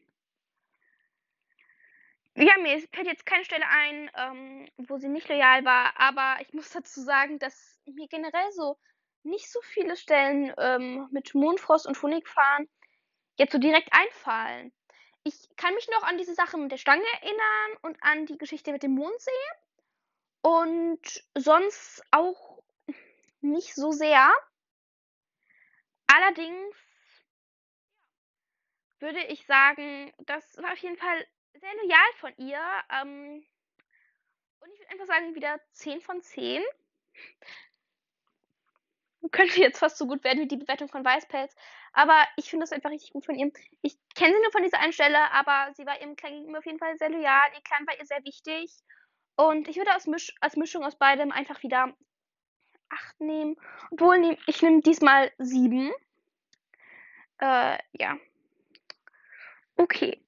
ja, 2.36 2.54
mir 2.62 2.80
fällt 2.94 3.08
jetzt 3.08 3.26
keine 3.26 3.44
Stelle 3.44 3.68
ein, 3.68 4.10
ähm, 4.16 4.70
wo 4.78 4.98
sie 4.98 5.10
nicht 5.10 5.28
loyal 5.28 5.66
war, 5.66 6.00
aber 6.00 6.38
ich 6.42 6.54
muss 6.54 6.70
dazu 6.72 7.02
sagen, 7.02 7.40
dass 7.40 7.80
mir 7.86 8.08
generell 8.08 8.52
so 8.52 8.78
nicht 9.24 9.52
so 9.52 9.62
viele 9.62 9.96
Stellen 9.98 10.54
ähm, 10.58 11.08
mit 11.12 11.36
Mondfrost 11.36 11.86
und 11.86 12.02
Honigfahren 12.02 12.68
jetzt 13.38 13.52
so 13.52 13.60
direkt 13.60 13.90
einfallen. 13.92 14.72
Ich 15.24 15.56
kann 15.56 15.74
mich 15.76 15.88
noch 15.90 16.04
an 16.04 16.18
diese 16.18 16.34
Sache 16.34 16.58
mit 16.58 16.72
der 16.72 16.78
Stange 16.78 17.06
erinnern 17.22 17.78
und 17.82 18.02
an 18.04 18.26
die 18.26 18.38
Geschichte 18.38 18.72
mit 18.72 18.84
dem 18.84 18.96
Mondsee. 18.96 19.32
Und 20.42 21.24
sonst 21.36 22.04
auch 22.10 22.64
nicht 23.42 23.76
so 23.76 23.92
sehr. 23.92 24.32
Allerdings 26.08 26.76
würde 29.00 29.24
ich 29.26 29.46
sagen, 29.46 30.14
das 30.20 30.58
war 30.58 30.74
auf 30.74 30.80
jeden 30.80 30.98
Fall 30.98 31.28
sehr 31.54 31.74
loyal 31.76 32.14
von 32.20 32.34
ihr. 32.38 32.62
Ähm, 32.90 33.46
und 34.60 34.74
ich 34.74 34.80
würde 34.80 34.92
einfach 34.92 35.08
sagen, 35.08 35.36
wieder 35.36 35.60
10 35.74 36.02
von 36.02 36.22
10. 36.22 36.64
Könnte 39.32 39.62
jetzt 39.62 39.80
fast 39.80 39.98
so 39.98 40.08
gut 40.08 40.24
werden 40.24 40.40
wie 40.40 40.48
die 40.48 40.58
Bewertung 40.58 40.90
von 40.90 41.06
Weißpelz. 41.06 41.56
Aber 41.94 42.26
ich 42.38 42.50
finde 42.50 42.64
das 42.64 42.72
einfach 42.72 42.90
richtig 42.90 43.12
gut 43.12 43.26
von 43.26 43.36
ihr. 43.36 43.52
Ich 43.82 43.96
kenne 44.16 44.34
sie 44.34 44.42
nur 44.42 44.52
von 44.52 44.64
dieser 44.64 44.80
einen 44.80 44.94
Stelle, 44.94 45.32
aber 45.32 45.74
sie 45.76 45.86
war 45.86 46.00
ihrem 46.00 46.16
Clan 46.16 46.34
gegenüber 46.34 46.60
auf 46.60 46.66
jeden 46.66 46.80
Fall 46.80 46.98
sehr 46.98 47.10
loyal. 47.10 47.52
Ihr 47.54 47.62
Clan 47.62 47.86
war 47.86 47.98
ihr 48.00 48.06
sehr 48.06 48.24
wichtig. 48.24 48.72
Und 49.36 49.68
ich 49.68 49.78
würde 49.78 49.92
als, 49.92 50.08
Misch 50.08 50.34
als 50.42 50.56
Mischung 50.56 50.84
aus 50.84 50.98
beidem 50.98 51.32
einfach 51.32 51.62
wieder 51.64 51.94
8 52.90 53.22
nehmen. 53.22 53.56
Obwohl, 53.92 54.38
ich 54.48 54.62
nehme 54.62 54.82
diesmal 54.82 55.32
7. 55.38 55.92
Äh, 57.40 57.78
ja. 57.94 58.18
Okay. 59.76 60.24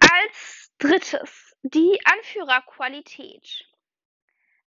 Als 0.00 0.72
drittes 0.78 1.56
die 1.62 2.00
Anführerqualität. 2.04 3.66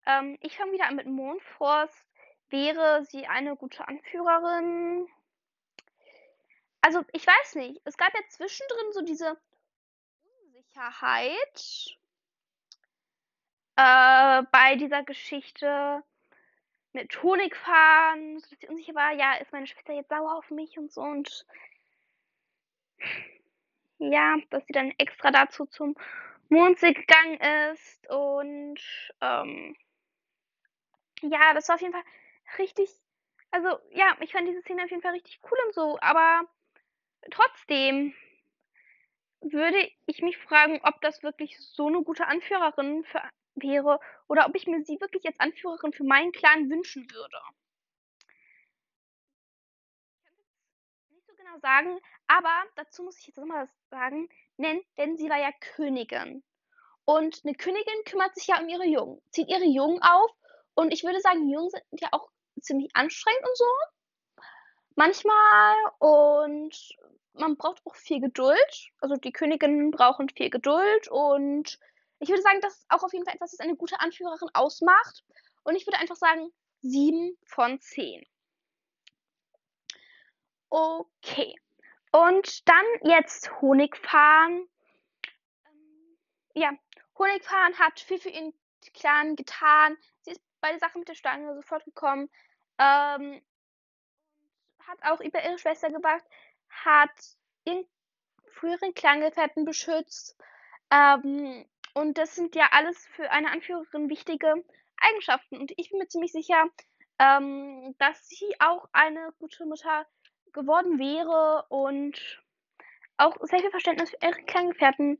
Ähm, 0.06 0.38
ich 0.42 0.58
fange 0.58 0.74
wieder 0.74 0.88
an 0.88 0.96
mit 0.96 1.08
Mondfrost. 1.08 2.06
Wäre 2.52 3.06
sie 3.06 3.26
eine 3.28 3.56
gute 3.56 3.88
Anführerin? 3.88 5.08
Also, 6.82 7.04
ich 7.14 7.26
weiß 7.26 7.56
nicht. 7.56 7.82
Es 7.86 7.98
gab 7.98 8.14
ja 8.14 8.20
zwischendrin 8.30 8.92
so 8.92 9.02
diese 9.02 9.38
Unsicherheit 10.46 11.98
äh, 13.78 14.44
bei 14.52 14.76
dieser 14.76 15.04
Geschichte 15.04 16.04
mit 16.94 17.24
Honigfahren, 17.24 18.36
dass 18.36 18.60
sie 18.60 18.68
unsicher 18.68 18.96
war, 18.96 19.14
ja, 19.14 19.36
ist 19.36 19.54
meine 19.54 19.66
Schwester 19.66 19.94
jetzt 19.94 20.10
sauer 20.10 20.36
auf 20.36 20.50
mich 20.52 20.78
und 20.78 20.92
so 20.92 21.02
und 21.02 21.46
ja, 23.98 24.36
dass 24.50 24.66
sie 24.66 24.74
dann 24.74 24.92
extra 24.98 25.32
dazu 25.32 25.66
zum 25.68 25.96
Mondsee 26.50 26.92
gegangen 26.92 27.40
ist 27.72 28.10
und 28.10 28.82
ähm, 29.22 29.78
ja, 31.22 31.54
das 31.54 31.70
war 31.70 31.76
auf 31.76 31.82
jeden 31.82 31.94
Fall 31.94 32.04
richtig, 32.58 32.90
also 33.52 33.68
ja, 33.92 34.16
ich 34.22 34.32
fand 34.32 34.48
diese 34.48 34.62
Szene 34.62 34.84
auf 34.84 34.90
jeden 34.90 35.02
Fall 35.02 35.14
richtig 35.14 35.40
cool 35.50 35.58
und 35.66 35.74
so, 35.74 35.98
aber 36.02 36.48
trotzdem 37.32 38.14
würde 39.42 39.90
ich 40.06 40.22
mich 40.22 40.38
fragen, 40.38 40.80
ob 40.84 41.02
das 41.02 41.24
wirklich 41.24 41.58
so 41.60 41.88
eine 41.88 42.04
gute 42.04 42.28
Anführerin 42.28 43.04
für 43.04 43.22
wäre 43.56 44.00
oder 44.28 44.48
ob 44.48 44.56
ich 44.56 44.68
mir 44.68 44.84
sie 44.84 45.00
wirklich 45.02 45.26
als 45.26 45.40
Anführerin 45.40 45.94
für 45.94 46.04
meinen 46.04 46.32
Clan 46.32 46.70
wünschen 46.70 47.10
würde. 47.12 47.38
Ich 50.16 50.24
kann 50.24 50.40
es 50.40 51.12
nicht 51.12 51.28
so 51.28 51.34
genau 51.36 51.60
sagen, 51.60 52.00
aber 52.28 52.64
dazu 52.76 53.04
muss 53.04 53.20
ich 53.20 53.28
jetzt 53.28 53.38
nochmal 53.38 53.64
was 53.66 53.90
sagen, 53.90 54.30
denn, 54.58 54.82
denn 54.98 55.18
sie 55.18 55.30
war 55.30 55.40
ja 55.40 55.52
Königin. 55.76 56.44
Und 57.04 57.42
eine 57.44 57.56
Königin 57.56 58.04
kümmert 58.06 58.36
sich 58.36 58.48
ja 58.48 58.60
um 58.62 58.70
ihre 58.70 58.86
Jungen, 58.86 59.22
zieht 59.32 59.50
ihre 59.50 59.66
Jungen 59.66 60.02
auf 60.02 60.32
und 60.76 60.94
ich 60.94 61.04
würde 61.04 61.20
sagen, 61.20 61.50
Jungen 61.50 61.70
sind 61.70 62.02
ja 62.02 62.10
auch 62.12 62.30
ziemlich 62.60 62.90
anstrengend 62.96 63.44
und 63.48 63.58
so. 63.58 63.66
Manchmal 64.96 65.76
und 66.00 66.76
man 67.34 67.56
braucht 67.56 67.82
auch 67.86 67.96
viel 67.96 68.20
Geduld. 68.20 68.92
Also 69.00 69.16
die 69.16 69.32
Königinnen 69.32 69.92
brauchen 69.92 70.30
viel 70.30 70.50
Geduld 70.50 71.08
und 71.10 71.80
ich 72.20 72.30
würde 72.30 72.42
sagen, 72.42 72.62
das 72.62 72.78
ist 72.78 72.86
auch 72.90 73.04
auf 73.04 73.14
jeden 73.14 73.26
Fall 73.26 73.34
etwas, 73.34 73.54
was 73.54 73.60
eine 73.60 73.76
gute 73.76 74.00
Anführerin 74.00 74.50
ausmacht. 74.54 75.24
Und 75.64 75.76
ich 75.76 75.88
würde 75.88 75.98
einfach 75.98 76.16
sagen, 76.16 76.52
7 76.82 77.38
von 77.46 77.80
10. 77.80 78.24
Okay. 80.70 81.56
Und 82.12 82.68
dann 82.68 82.86
jetzt 83.04 83.52
Honigfahren. 83.62 84.70
Ähm, 85.66 86.18
ja, 86.54 86.72
Honigfahren 87.18 87.78
hat 87.80 88.00
viel 88.00 88.20
für 88.20 88.30
ihren 88.30 88.54
Clan 88.94 89.36
getan. 89.36 89.98
Bei 90.62 90.70
der 90.70 90.80
Sache 90.80 91.00
mit 91.00 91.10
der 91.10 91.16
Stange 91.16 91.54
sofort 91.56 91.84
gekommen. 91.86 92.30
Ähm, 92.78 93.42
hat 94.88 95.04
auch 95.04 95.20
über 95.22 95.44
ihre 95.44 95.58
Schwester 95.60 95.90
gewacht. 95.90 96.24
Hat 96.70 97.12
ihren 97.66 97.86
früheren 98.54 98.94
Clangefährten 98.94 99.66
beschützt. 99.66 100.38
Ähm, 100.92 101.66
und 101.94 102.18
das 102.18 102.36
sind 102.36 102.56
ja 102.56 102.70
alles 102.72 103.06
für 103.08 103.30
eine 103.32 103.52
Anführerin 103.52 104.10
wichtige 104.10 104.64
Eigenschaften. 104.98 105.58
Und 105.58 105.74
ich 105.78 105.90
bin 105.90 106.00
mir 106.00 106.08
ziemlich 106.08 106.32
sicher, 106.32 106.66
ähm, 107.20 107.96
dass 107.98 108.28
sie 108.30 108.56
auch 108.60 108.88
eine 108.94 109.34
gute 109.40 109.66
Mutter 109.66 110.06
geworden 110.54 111.00
wäre 111.00 111.66
und 111.70 112.44
auch 113.18 113.36
sehr 113.42 113.60
viel 113.60 113.72
Verständnis 113.72 114.10
für 114.10 114.18
ihre 114.22 114.44
Kleingefährten 114.44 115.20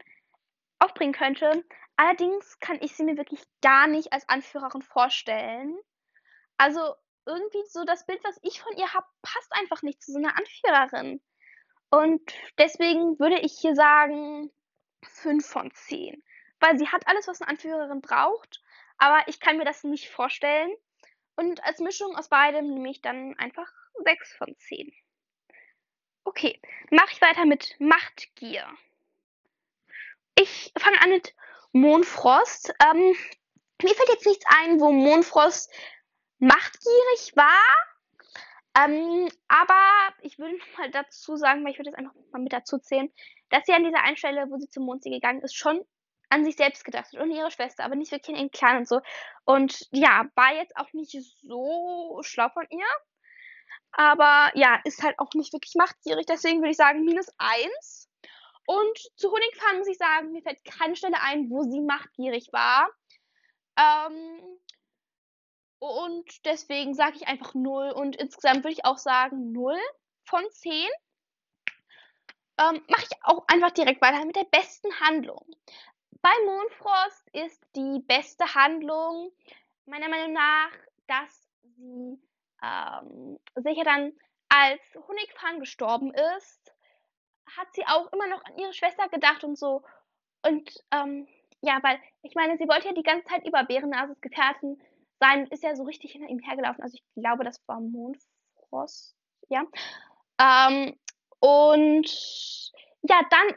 aufbringen 0.80 1.14
könnte. 1.14 1.64
Allerdings 1.96 2.60
kann 2.60 2.80
ich 2.82 2.96
sie 2.96 3.04
mir 3.04 3.18
wirklich 3.18 3.42
gar 3.62 3.88
nicht 3.88 4.12
als 4.14 4.28
Anführerin 4.28 4.82
vorstellen. 4.82 5.78
Also 6.58 6.96
irgendwie 7.26 7.64
so 7.68 7.84
das 7.84 8.06
Bild, 8.06 8.24
was 8.24 8.40
ich 8.42 8.62
von 8.62 8.76
ihr 8.78 8.94
habe, 8.94 9.06
passt 9.22 9.52
einfach 9.54 9.82
nicht 9.84 10.02
zu 10.02 10.12
so 10.12 10.18
einer 10.18 10.36
Anführerin. 10.38 11.22
Und 11.90 12.22
deswegen 12.58 13.20
würde 13.20 13.40
ich 13.40 13.58
hier 13.60 13.76
sagen 13.76 14.52
5 15.04 15.46
von 15.46 15.72
10. 15.72 16.24
Weil 16.60 16.78
sie 16.78 16.88
hat 16.88 17.08
alles, 17.08 17.28
was 17.28 17.42
eine 17.42 17.50
Anführerin 17.50 18.02
braucht, 18.02 18.62
aber 18.98 19.28
ich 19.28 19.40
kann 19.40 19.58
mir 19.58 19.66
das 19.66 19.84
nicht 19.84 20.10
vorstellen. 20.10 20.72
Und 21.36 21.64
als 21.64 21.80
Mischung 21.80 22.16
aus 22.16 22.30
beidem 22.30 22.74
nehme 22.74 22.90
ich 22.90 23.02
dann 23.02 23.36
einfach 23.38 23.72
6 24.04 24.34
von 24.36 24.56
10. 24.56 24.94
Okay, 26.24 26.62
mache 26.92 27.12
ich 27.12 27.22
weiter 27.22 27.46
mit 27.46 27.76
Machtgier. 27.80 28.68
Ich 30.36 30.72
fange 30.78 31.02
an 31.02 31.10
mit 31.10 31.36
Mondfrost. 31.74 32.74
Ähm, 32.84 33.16
mir 33.82 33.96
fällt 33.96 34.10
jetzt 34.10 34.26
nichts 34.26 34.46
ein, 34.48 34.80
wo 34.80 34.92
Mondfrost 34.92 35.72
machtgierig 36.40 37.36
war. 37.36 37.64
Ähm, 38.78 39.30
aber 39.48 40.16
ich 40.22 40.40
würde 40.40 40.58
mal 40.78 40.90
dazu 40.92 41.36
sagen, 41.36 41.64
weil 41.64 41.72
ich 41.72 41.78
würde 41.78 41.92
das 41.92 42.00
einfach 42.00 42.14
mal 42.32 42.42
mit 42.42 42.54
dazu 42.54 42.78
zählen, 42.78 43.12
dass 43.50 43.66
sie 43.66 43.74
an 43.74 43.84
dieser 43.84 44.04
einen 44.04 44.18
Stelle, 44.18 44.50
wo 44.50 44.58
sie 44.58 44.70
zum 44.70 44.86
Mondsee 44.86 45.10
gegangen 45.10 45.42
ist, 45.42 45.56
schon 45.56 45.86
an 46.30 46.46
sich 46.46 46.56
selbst 46.56 46.86
gedacht 46.86 47.12
hat 47.12 47.20
und 47.20 47.32
ihre 47.32 47.52
Schwester, 47.52 47.84
aber 47.84 47.96
nicht 47.96 48.12
wirklich 48.12 48.36
in 48.36 48.44
den 48.44 48.52
Clan 48.52 48.78
und 48.78 48.88
so. 48.88 49.02
Und 49.44 49.88
ja, 49.92 50.26
war 50.36 50.56
jetzt 50.56 50.78
auch 50.78 50.92
nicht 50.94 51.12
so 51.42 52.20
schlau 52.24 52.48
von 52.50 52.66
ihr. 52.70 52.86
Aber 53.92 54.52
ja, 54.56 54.80
ist 54.86 55.04
halt 55.04 55.20
auch 55.20 55.34
nicht 55.34 55.52
wirklich 55.52 55.76
machtgierig. 55.76 56.26
Deswegen 56.26 56.60
würde 56.60 56.72
ich 56.72 56.78
sagen, 56.78 57.04
minus 57.04 57.28
eins. 57.38 58.10
Und 58.72 58.98
zu 59.18 59.30
Honigfahren 59.30 59.80
muss 59.80 59.88
ich 59.90 59.98
sagen, 59.98 60.32
mir 60.32 60.42
fällt 60.42 60.64
keine 60.64 60.96
Stelle 60.96 61.20
ein, 61.20 61.50
wo 61.50 61.64
sie 61.64 61.82
machtgierig 61.82 62.54
war. 62.54 62.90
Ähm, 63.78 64.60
und 65.80 66.46
deswegen 66.46 66.94
sage 66.94 67.18
ich 67.18 67.28
einfach 67.28 67.54
0. 67.54 67.92
Und 67.92 68.16
insgesamt 68.16 68.64
würde 68.64 68.72
ich 68.72 68.86
auch 68.86 68.98
sagen 68.98 69.52
0 69.52 69.78
von 70.24 70.50
10. 70.52 70.72
Ähm, 72.60 72.82
Mache 72.88 73.04
ich 73.04 73.18
auch 73.24 73.44
einfach 73.48 73.72
direkt 73.72 74.02
weiter 74.02 74.24
mit 74.24 74.38
der 74.38 74.46
besten 74.46 74.98
Handlung. 75.02 75.46
Bei 76.22 76.32
Mondfrost 76.46 77.28
ist 77.34 77.62
die 77.76 78.00
beste 78.08 78.56
Handlung 78.56 79.34
meiner 79.86 80.08
Meinung 80.08 80.32
nach, 80.32 80.72
dass 81.08 81.50
sie 81.76 82.22
ähm, 82.64 83.38
sicher 83.56 83.84
dann 83.84 84.14
als 84.48 84.82
Honigfang 85.08 85.60
gestorben 85.60 86.14
ist, 86.14 86.61
hat 87.58 87.68
sie 87.74 87.86
auch 87.86 88.12
immer 88.12 88.28
noch 88.28 88.44
an 88.46 88.58
ihre 88.58 88.74
Schwester 88.74 89.08
gedacht 89.10 89.44
und 89.44 89.58
so. 89.58 89.84
Und 90.44 90.72
ähm, 90.92 91.28
ja, 91.62 91.80
weil 91.84 92.00
ich 92.24 92.36
meine, 92.36 92.58
sie 92.58 92.68
wollte 92.68 92.88
ja 92.88 92.94
die 92.94 93.04
ganze 93.04 93.28
Zeit 93.28 93.46
über 93.46 93.64
Bärennases 93.64 94.20
Gefährten 94.22 94.82
sein, 95.20 95.48
ist 95.48 95.64
ja 95.64 95.76
so 95.76 95.84
richtig 95.84 96.14
hinter 96.14 96.30
ihm 96.30 96.40
hergelaufen. 96.40 96.82
Also 96.82 96.96
ich 96.96 97.22
glaube, 97.22 97.44
das 97.44 97.62
war 97.68 97.80
Mondfrost, 97.80 99.16
ja. 99.50 99.64
Ähm, 100.40 100.98
und 101.40 102.72
ja, 103.04 103.22
dann 103.30 103.56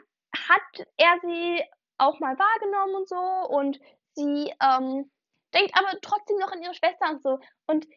hat 0.49 0.87
er 0.97 1.19
sie 1.21 1.63
auch 1.97 2.19
mal 2.19 2.37
wahrgenommen 2.37 2.95
und 2.95 3.07
so 3.07 3.15
und 3.15 3.79
sie 4.13 4.53
ähm, 4.61 5.09
denkt 5.53 5.71
aber 5.77 5.97
trotzdem 6.01 6.37
noch 6.37 6.51
an 6.51 6.61
ihre 6.61 6.73
Schwester 6.73 7.09
und 7.09 7.23
so. 7.23 7.39
Und 7.67 7.87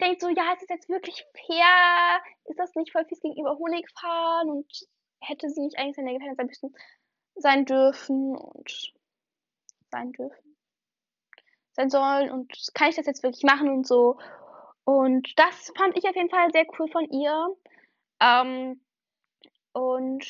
denkt 0.00 0.20
so, 0.20 0.28
ja, 0.28 0.52
ist 0.52 0.62
das 0.62 0.68
jetzt 0.70 0.88
wirklich 0.88 1.24
fair? 1.46 2.20
Ist 2.44 2.58
das 2.58 2.74
nicht 2.74 2.92
voll 2.92 3.04
fies 3.06 3.20
gegenüber 3.20 3.56
Honigfahren? 3.56 4.50
Und 4.50 4.66
hätte 5.20 5.48
sie 5.48 5.60
nicht 5.60 5.78
eigentlich 5.78 5.96
seine 5.96 6.12
Gefährtin 6.12 6.36
sein 6.36 6.46
müssen, 6.46 6.76
sein 7.36 7.64
dürfen 7.64 8.36
und 8.36 8.92
sein 9.90 10.12
dürfen, 10.12 10.56
sein 11.72 11.90
sollen 11.90 12.30
und 12.30 12.52
kann 12.74 12.88
ich 12.88 12.96
das 12.96 13.06
jetzt 13.06 13.22
wirklich 13.22 13.44
machen 13.44 13.68
und 13.68 13.86
so. 13.86 14.18
Und 14.84 15.32
das 15.38 15.72
fand 15.76 15.96
ich 15.96 16.04
auf 16.08 16.14
jeden 16.14 16.30
Fall 16.30 16.50
sehr 16.52 16.66
cool 16.78 16.88
von 16.88 17.08
ihr. 17.10 17.56
Ähm, 18.20 18.80
und 19.72 20.24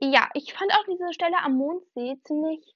ja, 0.00 0.28
ich 0.34 0.52
fand 0.52 0.72
auch 0.72 0.84
diese 0.88 1.12
Stelle 1.12 1.38
am 1.42 1.56
Mondsee 1.56 2.16
ziemlich 2.24 2.74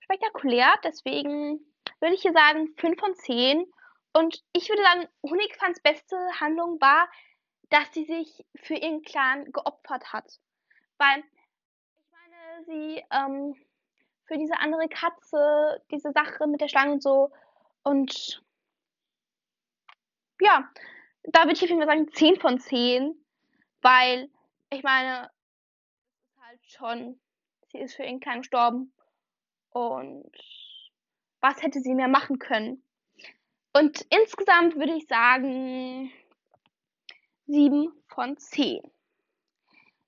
spektakulär. 0.00 0.74
Deswegen 0.84 1.60
würde 2.00 2.14
ich 2.14 2.22
hier 2.22 2.32
sagen 2.32 2.68
5 2.76 2.98
von 2.98 3.14
10. 3.14 3.66
Und 4.12 4.42
ich 4.52 4.68
würde 4.68 4.82
sagen, 4.82 5.08
Honigfans 5.22 5.80
beste 5.80 6.16
Handlung 6.40 6.80
war, 6.80 7.08
dass 7.70 7.92
sie 7.92 8.04
sich 8.04 8.44
für 8.56 8.74
ihren 8.74 9.02
Clan 9.02 9.52
geopfert 9.52 10.12
hat. 10.12 10.40
Weil, 10.96 11.22
ich 11.96 12.10
meine, 12.10 12.64
sie 12.64 13.04
ähm, 13.10 13.54
für 14.26 14.38
diese 14.38 14.58
andere 14.58 14.88
Katze, 14.88 15.82
diese 15.90 16.12
Sache 16.12 16.46
mit 16.46 16.60
der 16.60 16.68
Schlange 16.68 16.92
und 16.92 17.02
so. 17.02 17.30
Und 17.82 18.42
ja, 20.40 20.70
da 21.24 21.42
würde 21.42 21.54
ich 21.54 21.62
auf 21.62 21.68
jeden 21.68 21.80
Fall 21.80 21.88
sagen 21.88 22.12
10 22.12 22.40
von 22.40 22.58
10. 22.58 23.14
Weil, 23.82 24.30
ich 24.70 24.82
meine, 24.82 25.30
es 26.16 26.34
ist 26.34 26.42
halt 26.42 26.60
schon, 26.66 27.20
sie 27.68 27.78
ist 27.78 27.94
für 27.94 28.04
ihren 28.04 28.20
Clan 28.20 28.40
gestorben. 28.40 28.92
Und 29.70 30.32
was 31.40 31.62
hätte 31.62 31.80
sie 31.80 31.94
mehr 31.94 32.08
machen 32.08 32.38
können? 32.38 32.82
Und 33.72 34.00
insgesamt 34.10 34.76
würde 34.76 34.94
ich 34.94 35.06
sagen 35.06 36.10
7 37.48 37.90
von 38.08 38.36
10. 38.36 38.82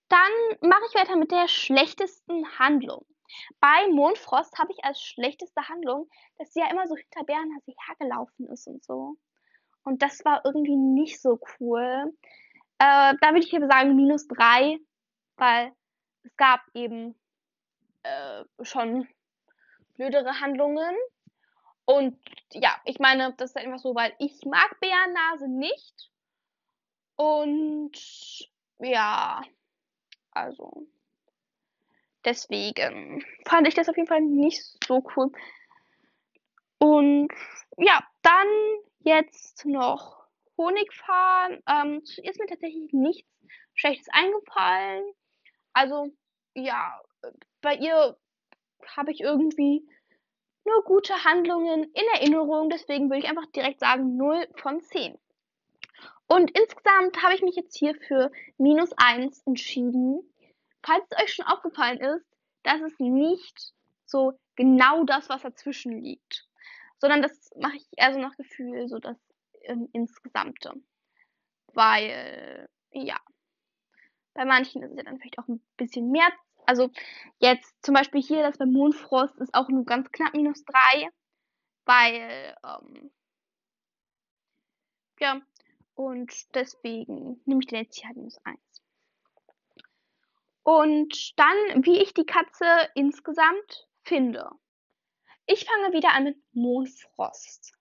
Dann 0.09 0.31
mache 0.61 0.83
ich 0.89 0.95
weiter 0.95 1.17
mit 1.17 1.31
der 1.31 1.49
schlechtesten 1.49 2.47
Handlung. 2.59 3.05
Bei 3.61 3.89
Mondfrost 3.89 4.59
habe 4.59 4.73
ich 4.73 4.85
als 4.85 5.01
schlechteste 5.01 5.69
Handlung, 5.69 6.09
dass 6.37 6.53
sie 6.53 6.61
ja 6.61 6.71
immer 6.71 6.87
so 6.87 6.97
hinter 6.97 7.25
Bärenhase 7.25 7.73
hergelaufen 7.87 8.49
ist 8.49 8.67
und 8.67 8.85
so. 8.85 9.17
Und 9.85 10.03
das 10.03 10.25
war 10.25 10.43
irgendwie 10.45 10.77
nicht 10.77 11.23
so 11.23 11.41
cool. 11.59 12.13
Äh, 12.79 13.15
da 13.21 13.29
würde 13.29 13.41
ich 13.41 13.51
hier 13.51 13.67
sagen 13.67 13.97
minus 13.97 14.27
3, 14.29 14.79
weil 15.37 15.73
es 16.23 16.37
gab 16.37 16.61
eben 16.75 17.19
äh, 18.03 18.45
schon 18.63 19.09
blödere 19.95 20.41
Handlungen. 20.41 20.95
Und 21.87 22.19
ja, 22.53 22.77
ich 22.85 22.99
meine, 22.99 23.33
das 23.37 23.51
ist 23.51 23.57
einfach 23.57 23.79
so, 23.79 23.95
weil 23.95 24.13
ich 24.19 24.45
mag 24.45 24.79
Bärennase 24.81 25.49
nicht. 25.49 26.10
Und 27.21 27.93
ja, 28.79 29.43
also 30.31 30.87
deswegen 32.25 33.23
fand 33.47 33.69
ich 33.69 33.75
das 33.75 33.91
auf 33.91 33.97
jeden 33.99 34.09
Fall 34.09 34.23
nicht 34.23 34.65
so 34.83 35.05
cool. 35.15 35.31
Und 36.79 37.29
ja, 37.77 38.03
dann 38.23 38.47
jetzt 39.01 39.67
noch 39.67 40.25
Honigfahren. 40.57 41.63
Ähm, 41.69 42.01
ist 42.23 42.39
mir 42.39 42.47
tatsächlich 42.47 42.91
nichts 42.95 43.29
Schlechtes 43.75 44.09
eingefallen. 44.13 45.05
Also 45.75 46.11
ja, 46.55 47.03
bei 47.61 47.75
ihr 47.75 48.17
habe 48.97 49.13
ich 49.13 49.21
irgendwie 49.21 49.87
nur 50.65 50.85
gute 50.85 51.23
Handlungen 51.23 51.85
in 51.85 52.05
Erinnerung. 52.15 52.71
Deswegen 52.71 53.11
würde 53.11 53.25
ich 53.25 53.29
einfach 53.29 53.51
direkt 53.55 53.81
sagen 53.81 54.17
0 54.17 54.49
von 54.57 54.81
10. 54.81 55.19
Und 56.33 56.57
insgesamt 56.57 57.21
habe 57.23 57.35
ich 57.35 57.43
mich 57.43 57.57
jetzt 57.57 57.77
hier 57.77 57.95
für 57.95 58.31
minus 58.57 58.93
1 58.97 59.43
entschieden. 59.47 60.21
Falls 60.83 61.05
es 61.11 61.23
euch 61.23 61.35
schon 61.35 61.47
aufgefallen 61.47 61.99
ist, 61.99 62.25
dass 62.63 62.81
es 62.81 62.99
nicht 63.01 63.73
so 64.07 64.39
genau 64.55 65.03
das, 65.05 65.29
was 65.29 65.43
dazwischen 65.43 66.01
liegt. 66.01 66.47
Sondern 66.99 67.21
das 67.21 67.51
mache 67.57 67.77
ich 67.77 67.87
eher 67.97 68.13
so 68.13 68.21
nach 68.21 68.37
Gefühl, 68.37 68.87
so 68.87 69.01
das 69.01 69.17
ähm, 69.63 69.89
Insgesamte. 69.93 70.73
Weil, 71.73 72.69
ja, 72.93 73.19
bei 74.35 74.45
manchen 74.45 74.85
ist 74.85 74.93
es 74.93 74.99
ja 74.99 75.03
dann 75.03 75.19
vielleicht 75.19 75.39
auch 75.39 75.49
ein 75.49 75.61
bisschen 75.77 76.13
mehr 76.13 76.31
also 76.67 76.89
jetzt 77.41 77.75
zum 77.85 77.95
Beispiel 77.95 78.23
hier, 78.23 78.43
das 78.43 78.59
beim 78.59 78.71
Mondfrost 78.71 79.37
ist 79.41 79.55
auch 79.55 79.69
nur 79.69 79.85
ganz 79.85 80.13
knapp 80.13 80.35
minus 80.35 80.65
3, 80.65 81.09
weil, 81.85 82.55
ähm, 82.65 83.11
ja, 85.19 85.41
und 86.01 86.55
deswegen 86.55 87.41
nehme 87.45 87.61
ich 87.61 87.67
den 87.67 87.83
jetzt 87.83 87.97
hier 87.97 88.09
halt 88.09 88.17
minus 88.17 88.39
1. 88.45 88.59
Und 90.63 91.39
dann, 91.39 91.85
wie 91.85 92.01
ich 92.01 92.15
die 92.15 92.27
Katze 92.27 92.67
insgesamt 92.95 93.89
finde. 94.03 94.51
Ich 95.47 95.65
fange 95.65 95.93
wieder 95.93 96.13
an 96.13 96.25
mit 96.25 96.37
Mondfrost. 96.53 97.73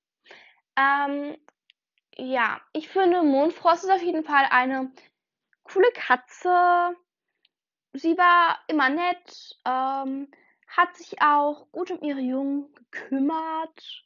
Ähm, 0.75 1.37
ja, 2.15 2.61
ich 2.73 2.89
finde 2.89 3.21
Mondfrost 3.21 3.83
ist 3.83 3.91
auf 3.91 4.01
jeden 4.01 4.23
Fall 4.23 4.47
eine 4.49 4.91
coole 5.63 5.91
Katze 5.93 6.95
sie 7.93 8.17
war 8.17 8.59
immer 8.67 8.89
nett, 8.89 9.57
ähm, 9.65 10.29
hat 10.67 10.95
sich 10.95 11.21
auch 11.21 11.71
gut 11.71 11.91
um 11.91 12.01
ihre 12.03 12.19
Jungen 12.19 12.73
gekümmert. 12.73 14.05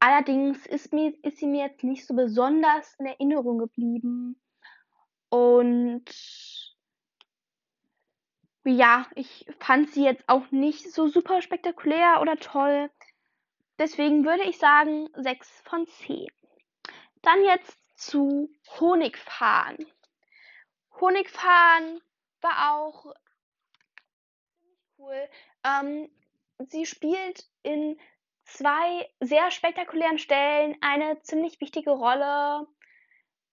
Allerdings 0.00 0.66
ist, 0.66 0.92
mir, 0.92 1.14
ist 1.24 1.38
sie 1.38 1.46
mir 1.46 1.66
jetzt 1.66 1.84
nicht 1.84 2.06
so 2.06 2.14
besonders 2.14 2.94
in 2.98 3.06
Erinnerung 3.06 3.58
geblieben. 3.58 4.40
Und 5.30 6.04
ja, 8.64 9.06
ich 9.14 9.46
fand 9.58 9.90
sie 9.90 10.04
jetzt 10.04 10.28
auch 10.28 10.50
nicht 10.50 10.92
so 10.92 11.08
super 11.08 11.42
spektakulär 11.42 12.20
oder 12.20 12.36
toll. 12.36 12.90
Deswegen 13.78 14.24
würde 14.24 14.44
ich 14.44 14.58
sagen 14.58 15.08
6 15.14 15.62
von 15.64 15.86
10. 15.86 16.26
Dann 17.22 17.44
jetzt 17.44 17.78
zu 17.96 18.50
Honigfahren. 18.78 19.78
Honigfahren 21.00 22.00
war 22.40 22.74
auch 22.74 23.14
ziemlich 24.58 24.80
cool. 24.98 25.28
Ähm, 25.64 26.10
sie 26.58 26.86
spielt 26.86 27.48
in 27.62 27.98
zwei 28.44 29.08
sehr 29.20 29.50
spektakulären 29.50 30.18
Stellen 30.18 30.76
eine 30.80 31.20
ziemlich 31.20 31.60
wichtige 31.60 31.90
Rolle. 31.90 32.66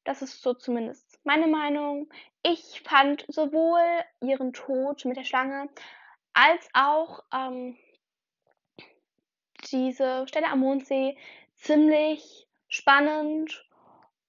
Das 0.04 0.22
ist 0.22 0.42
so 0.42 0.54
zumindest 0.54 1.20
meine 1.24 1.48
Meinung. 1.48 2.10
Ich 2.44 2.82
fand 2.84 3.26
sowohl 3.28 3.84
ihren 4.22 4.54
Tod 4.54 5.06
mit 5.06 5.18
der 5.18 5.24
Schlange 5.24 5.70
als 6.34 6.70
auch 6.74 7.24
ähm, 7.34 7.78
diese 9.72 10.28
Stelle 10.28 10.48
am 10.48 10.60
Mondsee 10.60 11.18
ziemlich 11.56 12.48
spannend 12.68 13.68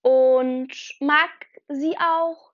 und 0.02 0.96
mag 1.00 1.30
sie 1.68 1.96
auch 1.98 2.52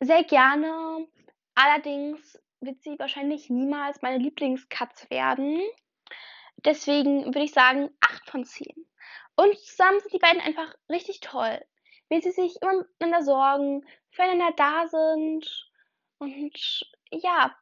sehr 0.00 0.22
gerne. 0.24 1.06
Allerdings 1.54 2.38
wird 2.60 2.82
sie 2.82 2.98
wahrscheinlich 2.98 3.50
niemals 3.50 4.02
meine 4.02 4.18
Lieblingskatze 4.18 5.08
werden. 5.10 5.60
Deswegen 6.64 7.26
würde 7.26 7.44
ich 7.44 7.52
sagen 7.52 7.90
8 8.00 8.30
von 8.30 8.44
10. 8.44 8.66
Und 9.36 9.58
zusammen 9.58 10.00
sind 10.00 10.12
die 10.12 10.18
beiden 10.18 10.40
einfach 10.40 10.74
richtig 10.88 11.20
toll. 11.20 11.60
Wie 12.08 12.20
sie 12.20 12.30
sich 12.30 12.60
immer 12.62 12.78
miteinander 12.78 13.22
sorgen, 13.22 13.86
füreinander 14.10 14.52
da 14.56 14.86
sind. 14.88 15.70
Und 16.18 16.86
ja, 17.10 17.54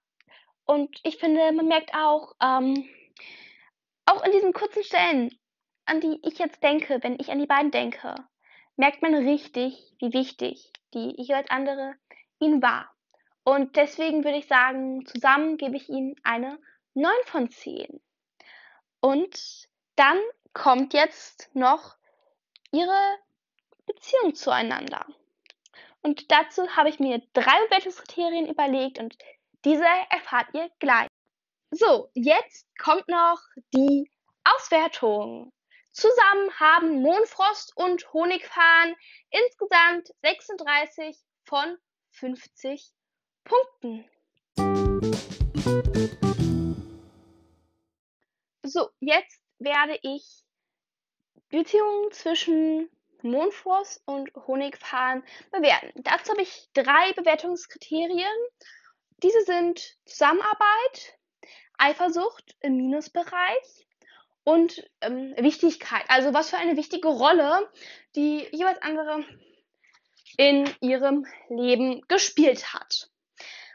und 0.64 1.00
ich 1.02 1.16
finde, 1.16 1.52
man 1.52 1.66
merkt 1.66 1.94
auch, 1.94 2.34
ähm, 2.40 2.88
auch 4.06 4.24
in 4.24 4.32
diesen 4.32 4.52
kurzen 4.52 4.84
Stellen, 4.84 5.38
an 5.84 6.00
die 6.00 6.18
ich 6.22 6.38
jetzt 6.38 6.62
denke, 6.62 6.98
wenn 7.02 7.18
ich 7.18 7.30
an 7.30 7.38
die 7.38 7.46
beiden 7.46 7.70
denke, 7.70 8.14
merkt 8.76 9.02
man 9.02 9.14
richtig, 9.14 9.94
wie 9.98 10.12
wichtig 10.12 10.72
die 10.94 11.14
jeweils 11.16 11.50
andere 11.50 11.94
ihnen 12.38 12.62
war. 12.62 12.90
Und 13.44 13.76
deswegen 13.76 14.24
würde 14.24 14.38
ich 14.38 14.46
sagen, 14.46 15.04
zusammen 15.06 15.56
gebe 15.56 15.76
ich 15.76 15.88
ihnen 15.88 16.14
eine 16.22 16.58
9 16.94 17.12
von 17.26 17.50
10. 17.50 18.00
Und 19.02 19.68
dann 19.96 20.18
kommt 20.54 20.94
jetzt 20.94 21.50
noch 21.54 21.96
ihre 22.70 23.18
Beziehung 23.84 24.34
zueinander. 24.34 25.04
Und 26.02 26.30
dazu 26.30 26.76
habe 26.76 26.88
ich 26.88 27.00
mir 27.00 27.20
drei 27.32 27.66
Bewertungskriterien 27.66 28.48
überlegt 28.48 29.00
und 29.00 29.16
diese 29.64 29.84
erfahrt 30.10 30.46
ihr 30.54 30.70
gleich. 30.78 31.08
So, 31.72 32.10
jetzt 32.14 32.66
kommt 32.78 33.08
noch 33.08 33.40
die 33.74 34.08
Auswertung. 34.44 35.52
Zusammen 35.90 36.60
haben 36.60 37.02
Mondfrost 37.02 37.76
und 37.76 38.12
Honigfahren 38.12 38.94
insgesamt 39.30 40.12
36 40.22 41.18
von 41.44 41.76
50 42.12 42.92
Punkten. 43.44 44.08
So, 48.72 48.88
jetzt 49.00 49.38
werde 49.58 49.98
ich 50.00 50.24
die 51.50 51.58
Beziehung 51.58 52.10
zwischen 52.10 52.88
Mondfrost 53.20 54.02
und 54.06 54.32
Honigfahren 54.46 55.22
bewerten. 55.50 55.92
Dazu 56.02 56.32
habe 56.32 56.40
ich 56.40 56.70
drei 56.72 57.12
Bewertungskriterien. 57.14 58.32
Diese 59.22 59.42
sind 59.42 59.98
Zusammenarbeit, 60.06 61.18
Eifersucht 61.76 62.56
im 62.60 62.78
Minusbereich 62.78 63.86
und 64.44 64.82
ähm, 65.02 65.34
Wichtigkeit. 65.36 66.04
Also 66.08 66.32
was 66.32 66.48
für 66.48 66.56
eine 66.56 66.78
wichtige 66.78 67.08
Rolle 67.08 67.70
die 68.16 68.48
jeweils 68.52 68.80
andere 68.80 69.22
in 70.38 70.74
ihrem 70.80 71.26
Leben 71.50 72.00
gespielt 72.08 72.72
hat. 72.72 73.10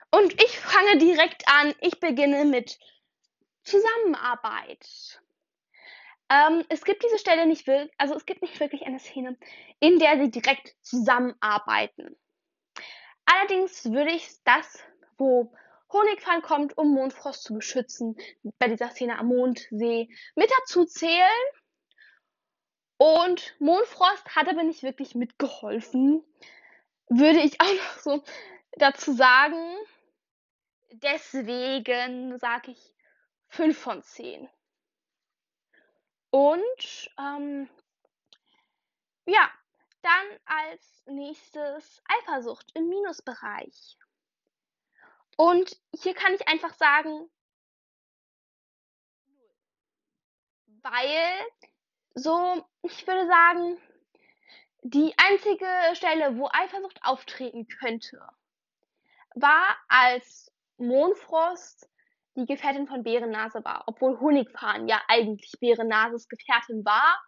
Und 0.09 0.41
ich 0.41 0.57
fange 0.57 0.97
direkt 0.97 1.47
an. 1.47 1.75
Ich 1.81 1.99
beginne 1.99 2.45
mit 2.45 2.79
Zusammenarbeit. 3.67 5.21
Ähm, 6.29 6.65
es 6.69 6.83
gibt 6.83 7.03
diese 7.03 7.19
Stelle 7.19 7.45
nicht 7.45 7.67
wirklich, 7.67 7.93
also 7.97 8.15
es 8.15 8.25
gibt 8.25 8.41
nicht 8.41 8.59
wirklich 8.59 8.83
eine 8.83 8.99
Szene, 8.99 9.37
in 9.79 9.99
der 9.99 10.17
sie 10.17 10.31
direkt 10.31 10.75
zusammenarbeiten. 10.81 12.17
Allerdings 13.25 13.91
würde 13.91 14.11
ich 14.11 14.27
das, 14.43 14.79
wo 15.17 15.53
Honigfang 15.91 16.41
kommt, 16.41 16.77
um 16.77 16.93
Mondfrost 16.93 17.43
zu 17.43 17.53
beschützen, 17.53 18.17
bei 18.57 18.67
dieser 18.67 18.89
Szene 18.89 19.19
am 19.19 19.27
Mondsee, 19.27 20.09
mit 20.35 20.51
dazu 20.59 20.85
zählen. 20.85 21.29
Und 22.97 23.55
Mondfrost 23.59 24.35
hat 24.35 24.47
aber 24.47 24.63
nicht 24.63 24.83
wirklich 24.83 25.13
mitgeholfen, 25.13 26.23
würde 27.09 27.39
ich 27.39 27.59
auch 27.61 27.73
noch 27.73 27.99
so 27.99 28.23
dazu 28.73 29.13
sagen. 29.13 29.75
Deswegen 30.91 32.39
sage 32.39 32.71
ich 32.71 32.96
5 33.57 33.75
von 33.75 34.03
10. 34.03 34.47
Und 36.29 37.09
ähm, 37.17 37.67
ja, 39.25 39.49
dann 40.03 40.39
als 40.45 41.03
nächstes 41.07 42.03
Eifersucht 42.05 42.69
im 42.75 42.87
Minusbereich. 42.87 43.97
Und 45.37 45.75
hier 45.91 46.13
kann 46.13 46.35
ich 46.35 46.47
einfach 46.47 46.75
sagen, 46.75 47.31
weil 50.83 51.47
so, 52.13 52.63
ich 52.83 53.07
würde 53.07 53.25
sagen, 53.25 53.81
die 54.83 55.15
einzige 55.17 55.67
Stelle, 55.95 56.37
wo 56.37 56.47
Eifersucht 56.53 56.99
auftreten 57.01 57.67
könnte, 57.67 58.21
war 59.33 59.77
als 59.87 60.51
Mondfrost 60.77 61.89
die 62.37 62.45
Gefährtin 62.45 62.87
von 62.87 63.03
Bärennase 63.03 63.65
war, 63.65 63.83
obwohl 63.87 64.19
Honigfahren 64.19 64.87
ja 64.87 65.01
eigentlich 65.07 65.53
Bärennases 65.59 66.29
Gefährtin 66.29 66.85
war. 66.85 67.19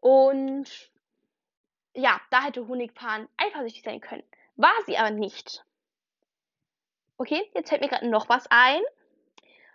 Und 0.00 0.92
ja, 1.94 2.20
da 2.30 2.44
hätte 2.44 2.68
Honigfahren 2.68 3.28
eifersüchtig 3.36 3.82
sein 3.82 4.00
können. 4.00 4.22
War 4.54 4.74
sie 4.86 4.96
aber 4.96 5.10
nicht. 5.10 5.64
Okay, 7.16 7.50
jetzt 7.52 7.68
fällt 7.68 7.80
mir 7.80 7.88
gerade 7.88 8.08
noch 8.08 8.28
was 8.28 8.46
ein. 8.48 8.80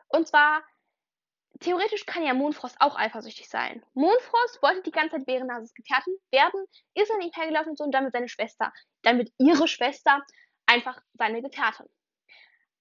Und 0.07 0.29
zwar, 0.29 0.63
theoretisch 1.59 2.05
kann 2.05 2.23
ja 2.23 2.33
Mondfrost 2.33 2.77
auch 2.79 2.95
eifersüchtig 2.95 3.49
sein. 3.49 3.83
Mondfrost 3.93 4.61
wollte 4.61 4.83
die 4.83 4.91
ganze 4.91 5.17
Zeit 5.17 5.25
Bärennases 5.25 5.73
Gefährtin 5.73 6.15
werden, 6.31 6.65
ist 6.93 7.09
er 7.09 7.17
nicht 7.17 7.35
hergelaufen 7.35 7.71
und 7.71 7.77
so 7.77 7.83
und 7.83 7.91
damit 7.91 8.13
seine 8.13 8.29
Schwester. 8.29 8.71
Damit 9.01 9.33
ihre 9.37 9.67
Schwester 9.67 10.23
einfach 10.65 11.01
seine 11.15 11.41
Gefährtin. 11.41 11.87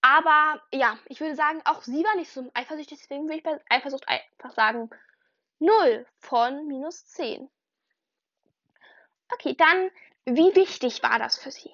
Aber 0.02 0.60
ja, 0.72 0.98
ich 1.06 1.20
würde 1.20 1.36
sagen, 1.36 1.62
auch 1.64 1.82
sie 1.82 2.04
war 2.04 2.16
nicht 2.16 2.30
so 2.30 2.50
eifersüchtig, 2.54 2.98
deswegen 2.98 3.24
würde 3.24 3.36
ich 3.36 3.42
bei 3.44 3.58
Eifersucht 3.68 4.06
einfach 4.08 4.52
sagen 4.52 4.90
0 5.60 6.06
von 6.18 6.66
minus 6.66 7.06
10. 7.06 7.48
Okay, 9.32 9.54
dann, 9.56 9.90
wie 10.24 10.54
wichtig 10.56 11.02
war 11.04 11.18
das 11.20 11.38
für 11.38 11.52
sie? 11.52 11.70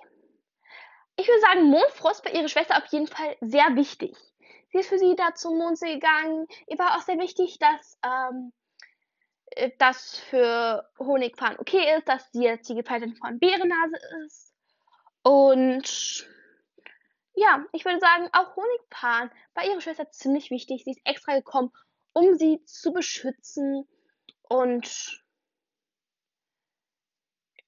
Ich 1.16 1.26
würde 1.26 1.40
sagen, 1.40 1.64
Mondfrost 1.64 2.22
bei 2.22 2.30
ihrer 2.30 2.48
Schwester 2.48 2.76
auf 2.76 2.86
jeden 2.92 3.08
Fall 3.08 3.36
sehr 3.40 3.74
wichtig. 3.74 4.14
Sie 4.70 4.78
ist 4.78 4.90
für 4.90 4.98
sie 4.98 5.16
da 5.16 5.34
zum 5.34 5.56
Mondsee 5.56 5.94
gegangen. 5.94 6.46
Ihr 6.66 6.78
war 6.78 6.96
auch 6.96 7.02
sehr 7.02 7.18
wichtig, 7.18 7.58
dass 7.58 7.98
ähm, 8.04 8.52
äh, 9.52 9.70
das 9.78 10.18
für 10.18 10.88
Honigfahren 10.98 11.58
okay 11.58 11.96
ist, 11.96 12.08
dass 12.08 12.30
sie 12.32 12.44
jetzt 12.44 12.68
die 12.68 12.74
Gefährtin 12.74 13.16
von 13.16 13.38
Bärennase 13.38 13.96
ist. 14.26 14.54
Und 15.22 16.28
ja, 17.38 17.64
ich 17.72 17.84
würde 17.84 18.00
sagen, 18.00 18.28
auch 18.32 18.56
Honigpan 18.56 19.30
bei 19.54 19.66
ihrer 19.66 19.80
Schwester 19.80 20.10
ziemlich 20.10 20.50
wichtig. 20.50 20.84
Sie 20.84 20.90
ist 20.90 21.00
extra 21.04 21.34
gekommen, 21.34 21.72
um 22.12 22.34
sie 22.34 22.62
zu 22.64 22.92
beschützen. 22.92 23.88
Und 24.42 25.22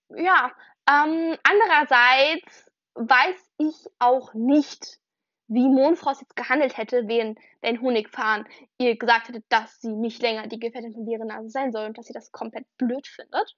ja, 0.08 0.52
ähm, 0.88 1.38
andererseits 1.42 2.70
weiß 2.94 3.50
ich 3.58 3.86
auch 3.98 4.34
nicht, 4.34 4.98
wie 5.46 5.68
Mondfrost 5.68 6.20
jetzt 6.20 6.36
gehandelt 6.36 6.76
hätte, 6.76 7.08
wenn, 7.08 7.36
wenn 7.60 7.80
Honigfahren 7.80 8.46
ihr 8.78 8.96
gesagt 8.96 9.28
hätte, 9.28 9.42
dass 9.48 9.80
sie 9.80 9.92
nicht 9.92 10.22
länger 10.22 10.46
die 10.46 10.60
Gefährtin 10.60 10.92
von 10.92 11.04
Bärennase 11.04 11.50
sein 11.50 11.72
soll 11.72 11.86
und 11.86 11.98
dass 11.98 12.06
sie 12.06 12.12
das 12.12 12.30
komplett 12.32 12.66
blöd 12.76 13.06
findet. 13.06 13.56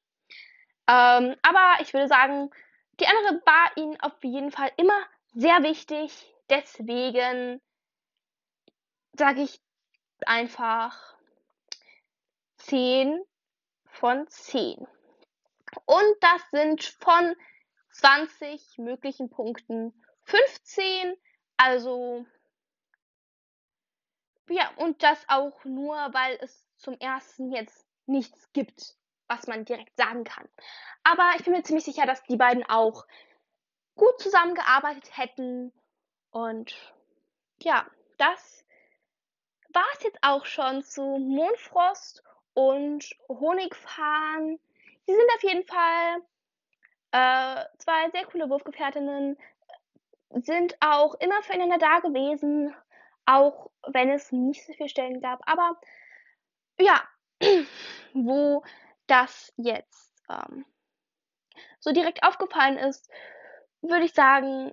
Ähm, 0.88 1.36
aber 1.42 1.80
ich 1.80 1.92
würde 1.92 2.08
sagen, 2.08 2.50
die 3.00 3.06
andere 3.06 3.42
war 3.46 3.76
ihnen 3.76 4.00
auf 4.00 4.12
jeden 4.22 4.50
Fall 4.50 4.70
immer 4.76 5.06
sehr 5.34 5.62
wichtig, 5.62 6.12
deswegen 6.48 7.60
sage 9.14 9.42
ich 9.42 9.60
einfach 10.26 11.16
10 12.58 13.22
von 13.86 14.26
10. 14.28 14.86
Und 15.86 16.16
das 16.20 16.50
sind 16.50 16.84
von 17.00 17.34
20 17.90 18.78
möglichen 18.78 19.30
Punkten 19.30 19.92
15. 20.24 21.14
Also 21.56 22.24
ja, 24.48 24.70
und 24.76 25.02
das 25.02 25.24
auch 25.28 25.64
nur, 25.64 25.94
weil 26.12 26.38
es 26.40 26.66
zum 26.76 26.94
ersten 26.98 27.52
jetzt 27.52 27.86
nichts 28.06 28.52
gibt, 28.52 28.96
was 29.28 29.46
man 29.46 29.64
direkt 29.64 29.96
sagen 29.96 30.24
kann. 30.24 30.48
Aber 31.04 31.30
ich 31.36 31.44
bin 31.44 31.54
mir 31.54 31.62
ziemlich 31.62 31.84
sicher, 31.84 32.06
dass 32.06 32.22
die 32.24 32.36
beiden 32.36 32.64
auch 32.68 33.06
gut 34.02 34.20
zusammengearbeitet 34.20 35.16
hätten. 35.16 35.72
Und 36.32 36.74
ja, 37.62 37.86
das 38.18 38.64
war 39.72 39.84
es 39.96 40.02
jetzt 40.02 40.18
auch 40.22 40.44
schon 40.44 40.82
zu 40.82 41.02
Mondfrost 41.02 42.24
und 42.52 43.08
Honigfahren. 43.28 44.58
Sie 45.06 45.14
sind 45.14 45.30
auf 45.36 45.42
jeden 45.44 45.64
Fall 45.66 46.20
äh, 47.12 47.64
zwei 47.78 48.10
sehr 48.10 48.26
coole 48.26 48.50
Wurfgefährtinnen, 48.50 49.38
sind 50.30 50.76
auch 50.80 51.14
immer 51.14 51.40
füreinander 51.44 51.78
da 51.78 52.00
gewesen, 52.00 52.74
auch 53.24 53.70
wenn 53.86 54.10
es 54.10 54.32
nicht 54.32 54.66
so 54.66 54.72
viele 54.72 54.88
Stellen 54.88 55.20
gab. 55.20 55.48
Aber 55.48 55.80
ja, 56.80 57.00
wo 58.14 58.64
das 59.06 59.52
jetzt 59.56 60.12
ähm, 60.28 60.66
so 61.78 61.92
direkt 61.92 62.24
aufgefallen 62.24 62.78
ist, 62.78 63.08
würde 63.82 64.04
ich 64.04 64.14
sagen, 64.14 64.72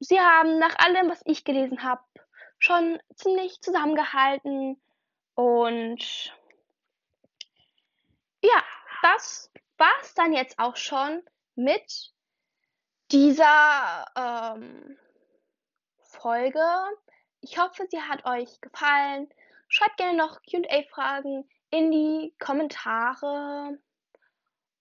sie 0.00 0.20
haben 0.20 0.58
nach 0.58 0.78
allem, 0.78 1.08
was 1.08 1.22
ich 1.24 1.44
gelesen 1.44 1.82
habe, 1.82 2.02
schon 2.58 3.00
ziemlich 3.14 3.60
zusammengehalten. 3.60 4.80
Und 5.34 6.32
ja, 8.42 8.62
das 9.02 9.50
war 9.78 9.92
es 10.02 10.14
dann 10.14 10.32
jetzt 10.32 10.58
auch 10.58 10.76
schon 10.76 11.22
mit 11.54 12.12
dieser 13.10 14.06
ähm, 14.16 14.98
Folge. 16.00 16.64
Ich 17.40 17.58
hoffe, 17.58 17.86
sie 17.90 18.00
hat 18.00 18.24
euch 18.24 18.60
gefallen. 18.60 19.28
Schreibt 19.68 19.96
gerne 19.96 20.16
noch 20.16 20.40
QA-Fragen 20.42 21.48
in 21.70 21.90
die 21.90 22.34
Kommentare. 22.38 23.78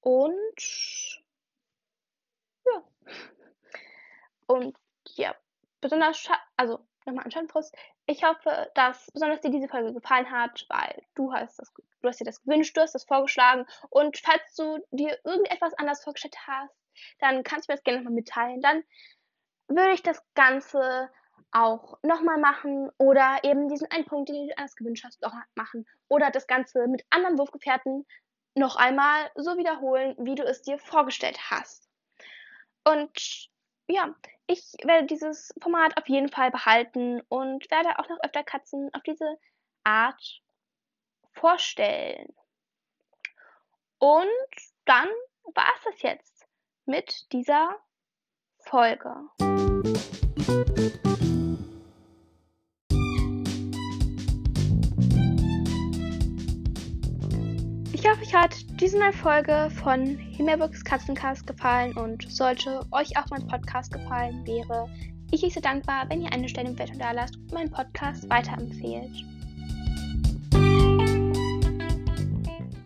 Und 0.02 1.22
ja. 2.66 2.84
Und 4.52 4.78
ja, 5.16 5.34
besonders, 5.80 6.28
also 6.58 6.86
nochmal 7.06 7.26
an 7.26 7.32
Schandfrost. 7.32 7.74
Ich 8.06 8.24
hoffe, 8.24 8.70
dass 8.76 9.10
besonders 9.14 9.40
dir 9.42 9.50
diese 9.50 9.70
Folge 9.70 9.94
gefallen 9.94 10.30
hat, 10.30 10.66
weil 10.70 11.04
du 11.16 11.34
hast, 11.34 11.58
das, 11.58 11.74
du 11.74 12.08
hast 12.08 12.20
dir 12.20 12.26
das 12.26 12.44
gewünscht, 12.44 12.76
du 12.76 12.82
hast 12.82 12.94
das 12.94 13.06
vorgeschlagen. 13.06 13.66
Und 13.90 14.18
falls 14.18 14.56
du 14.56 14.80
dir 14.92 15.18
irgendetwas 15.24 15.74
anders 15.76 16.04
vorgestellt 16.04 16.36
hast, 16.46 16.76
dann 17.20 17.44
kannst 17.44 17.68
du 17.68 17.72
mir 17.72 17.78
das 17.78 17.84
gerne 17.84 18.00
nochmal 18.00 18.16
mitteilen. 18.16 18.62
Dann 18.62 18.84
würde 19.68 19.94
ich 19.94 20.04
das 20.04 20.22
Ganze 20.34 21.10
auch 21.52 21.98
nochmal 22.04 22.38
machen 22.38 22.90
oder 22.98 23.40
eben 23.44 23.70
diesen 23.70 23.90
einen 23.90 24.06
Punkt, 24.06 24.30
den 24.30 24.36
du 24.36 24.48
dir 24.48 24.58
anders 24.58 24.76
gewünscht 24.76 25.06
hast, 25.06 25.22
noch 25.22 25.34
machen. 25.56 25.88
Oder 26.10 26.30
das 26.30 26.46
Ganze 26.46 26.88
mit 26.88 27.06
anderen 27.10 27.38
Wurfgefährten 27.38 28.06
noch 28.54 28.76
einmal 28.76 29.32
so 29.36 29.58
wiederholen, 29.58 30.16
wie 30.20 30.36
du 30.36 30.44
es 30.44 30.62
dir 30.62 30.78
vorgestellt 30.78 31.40
hast. 31.50 31.90
Und 32.84 33.51
ja, 33.92 34.16
ich 34.48 34.74
werde 34.84 35.08
dieses 35.08 35.54
Format 35.62 35.98
auf 35.98 36.08
jeden 36.08 36.30
Fall 36.30 36.52
behalten 36.52 37.22
und 37.30 37.70
werde 37.72 38.00
auch 38.00 38.10
noch 38.10 38.20
öfter 38.24 38.44
Katzen 38.44 38.90
auf 38.94 39.02
diese 39.04 39.38
Art 39.84 40.42
vorstellen. 41.34 42.34
Und 44.00 44.28
dann 44.86 45.08
war 45.54 45.72
es 45.78 45.84
das 45.84 46.02
jetzt 46.02 46.48
mit 46.86 47.32
dieser 47.32 47.78
Folge. 48.60 49.30
Ich 58.32 58.38
hoffe, 58.38 58.46
euch 58.46 58.54
hat 58.54 58.80
diese 58.80 58.98
neue 58.98 59.12
Folge 59.12 59.70
von 59.84 60.06
Himmelbooks 60.06 60.86
Katzencast 60.86 61.46
gefallen 61.46 61.92
und 61.98 62.32
sollte 62.32 62.80
euch 62.92 63.18
auch 63.18 63.26
mein 63.30 63.46
Podcast 63.46 63.92
gefallen, 63.92 64.48
wäre 64.48 64.90
ich 65.32 65.44
euch 65.44 65.52
sehr 65.52 65.62
dankbar, 65.62 66.06
wenn 66.08 66.22
ihr 66.22 66.32
eine 66.32 66.48
Stelle 66.48 66.70
im 66.70 66.76
Bewertung 66.76 67.00
da 67.00 67.12
lasst 67.12 67.36
und 67.36 67.52
meinen 67.52 67.72
Podcast 67.72 68.30
weiterempfehlt. 68.30 69.12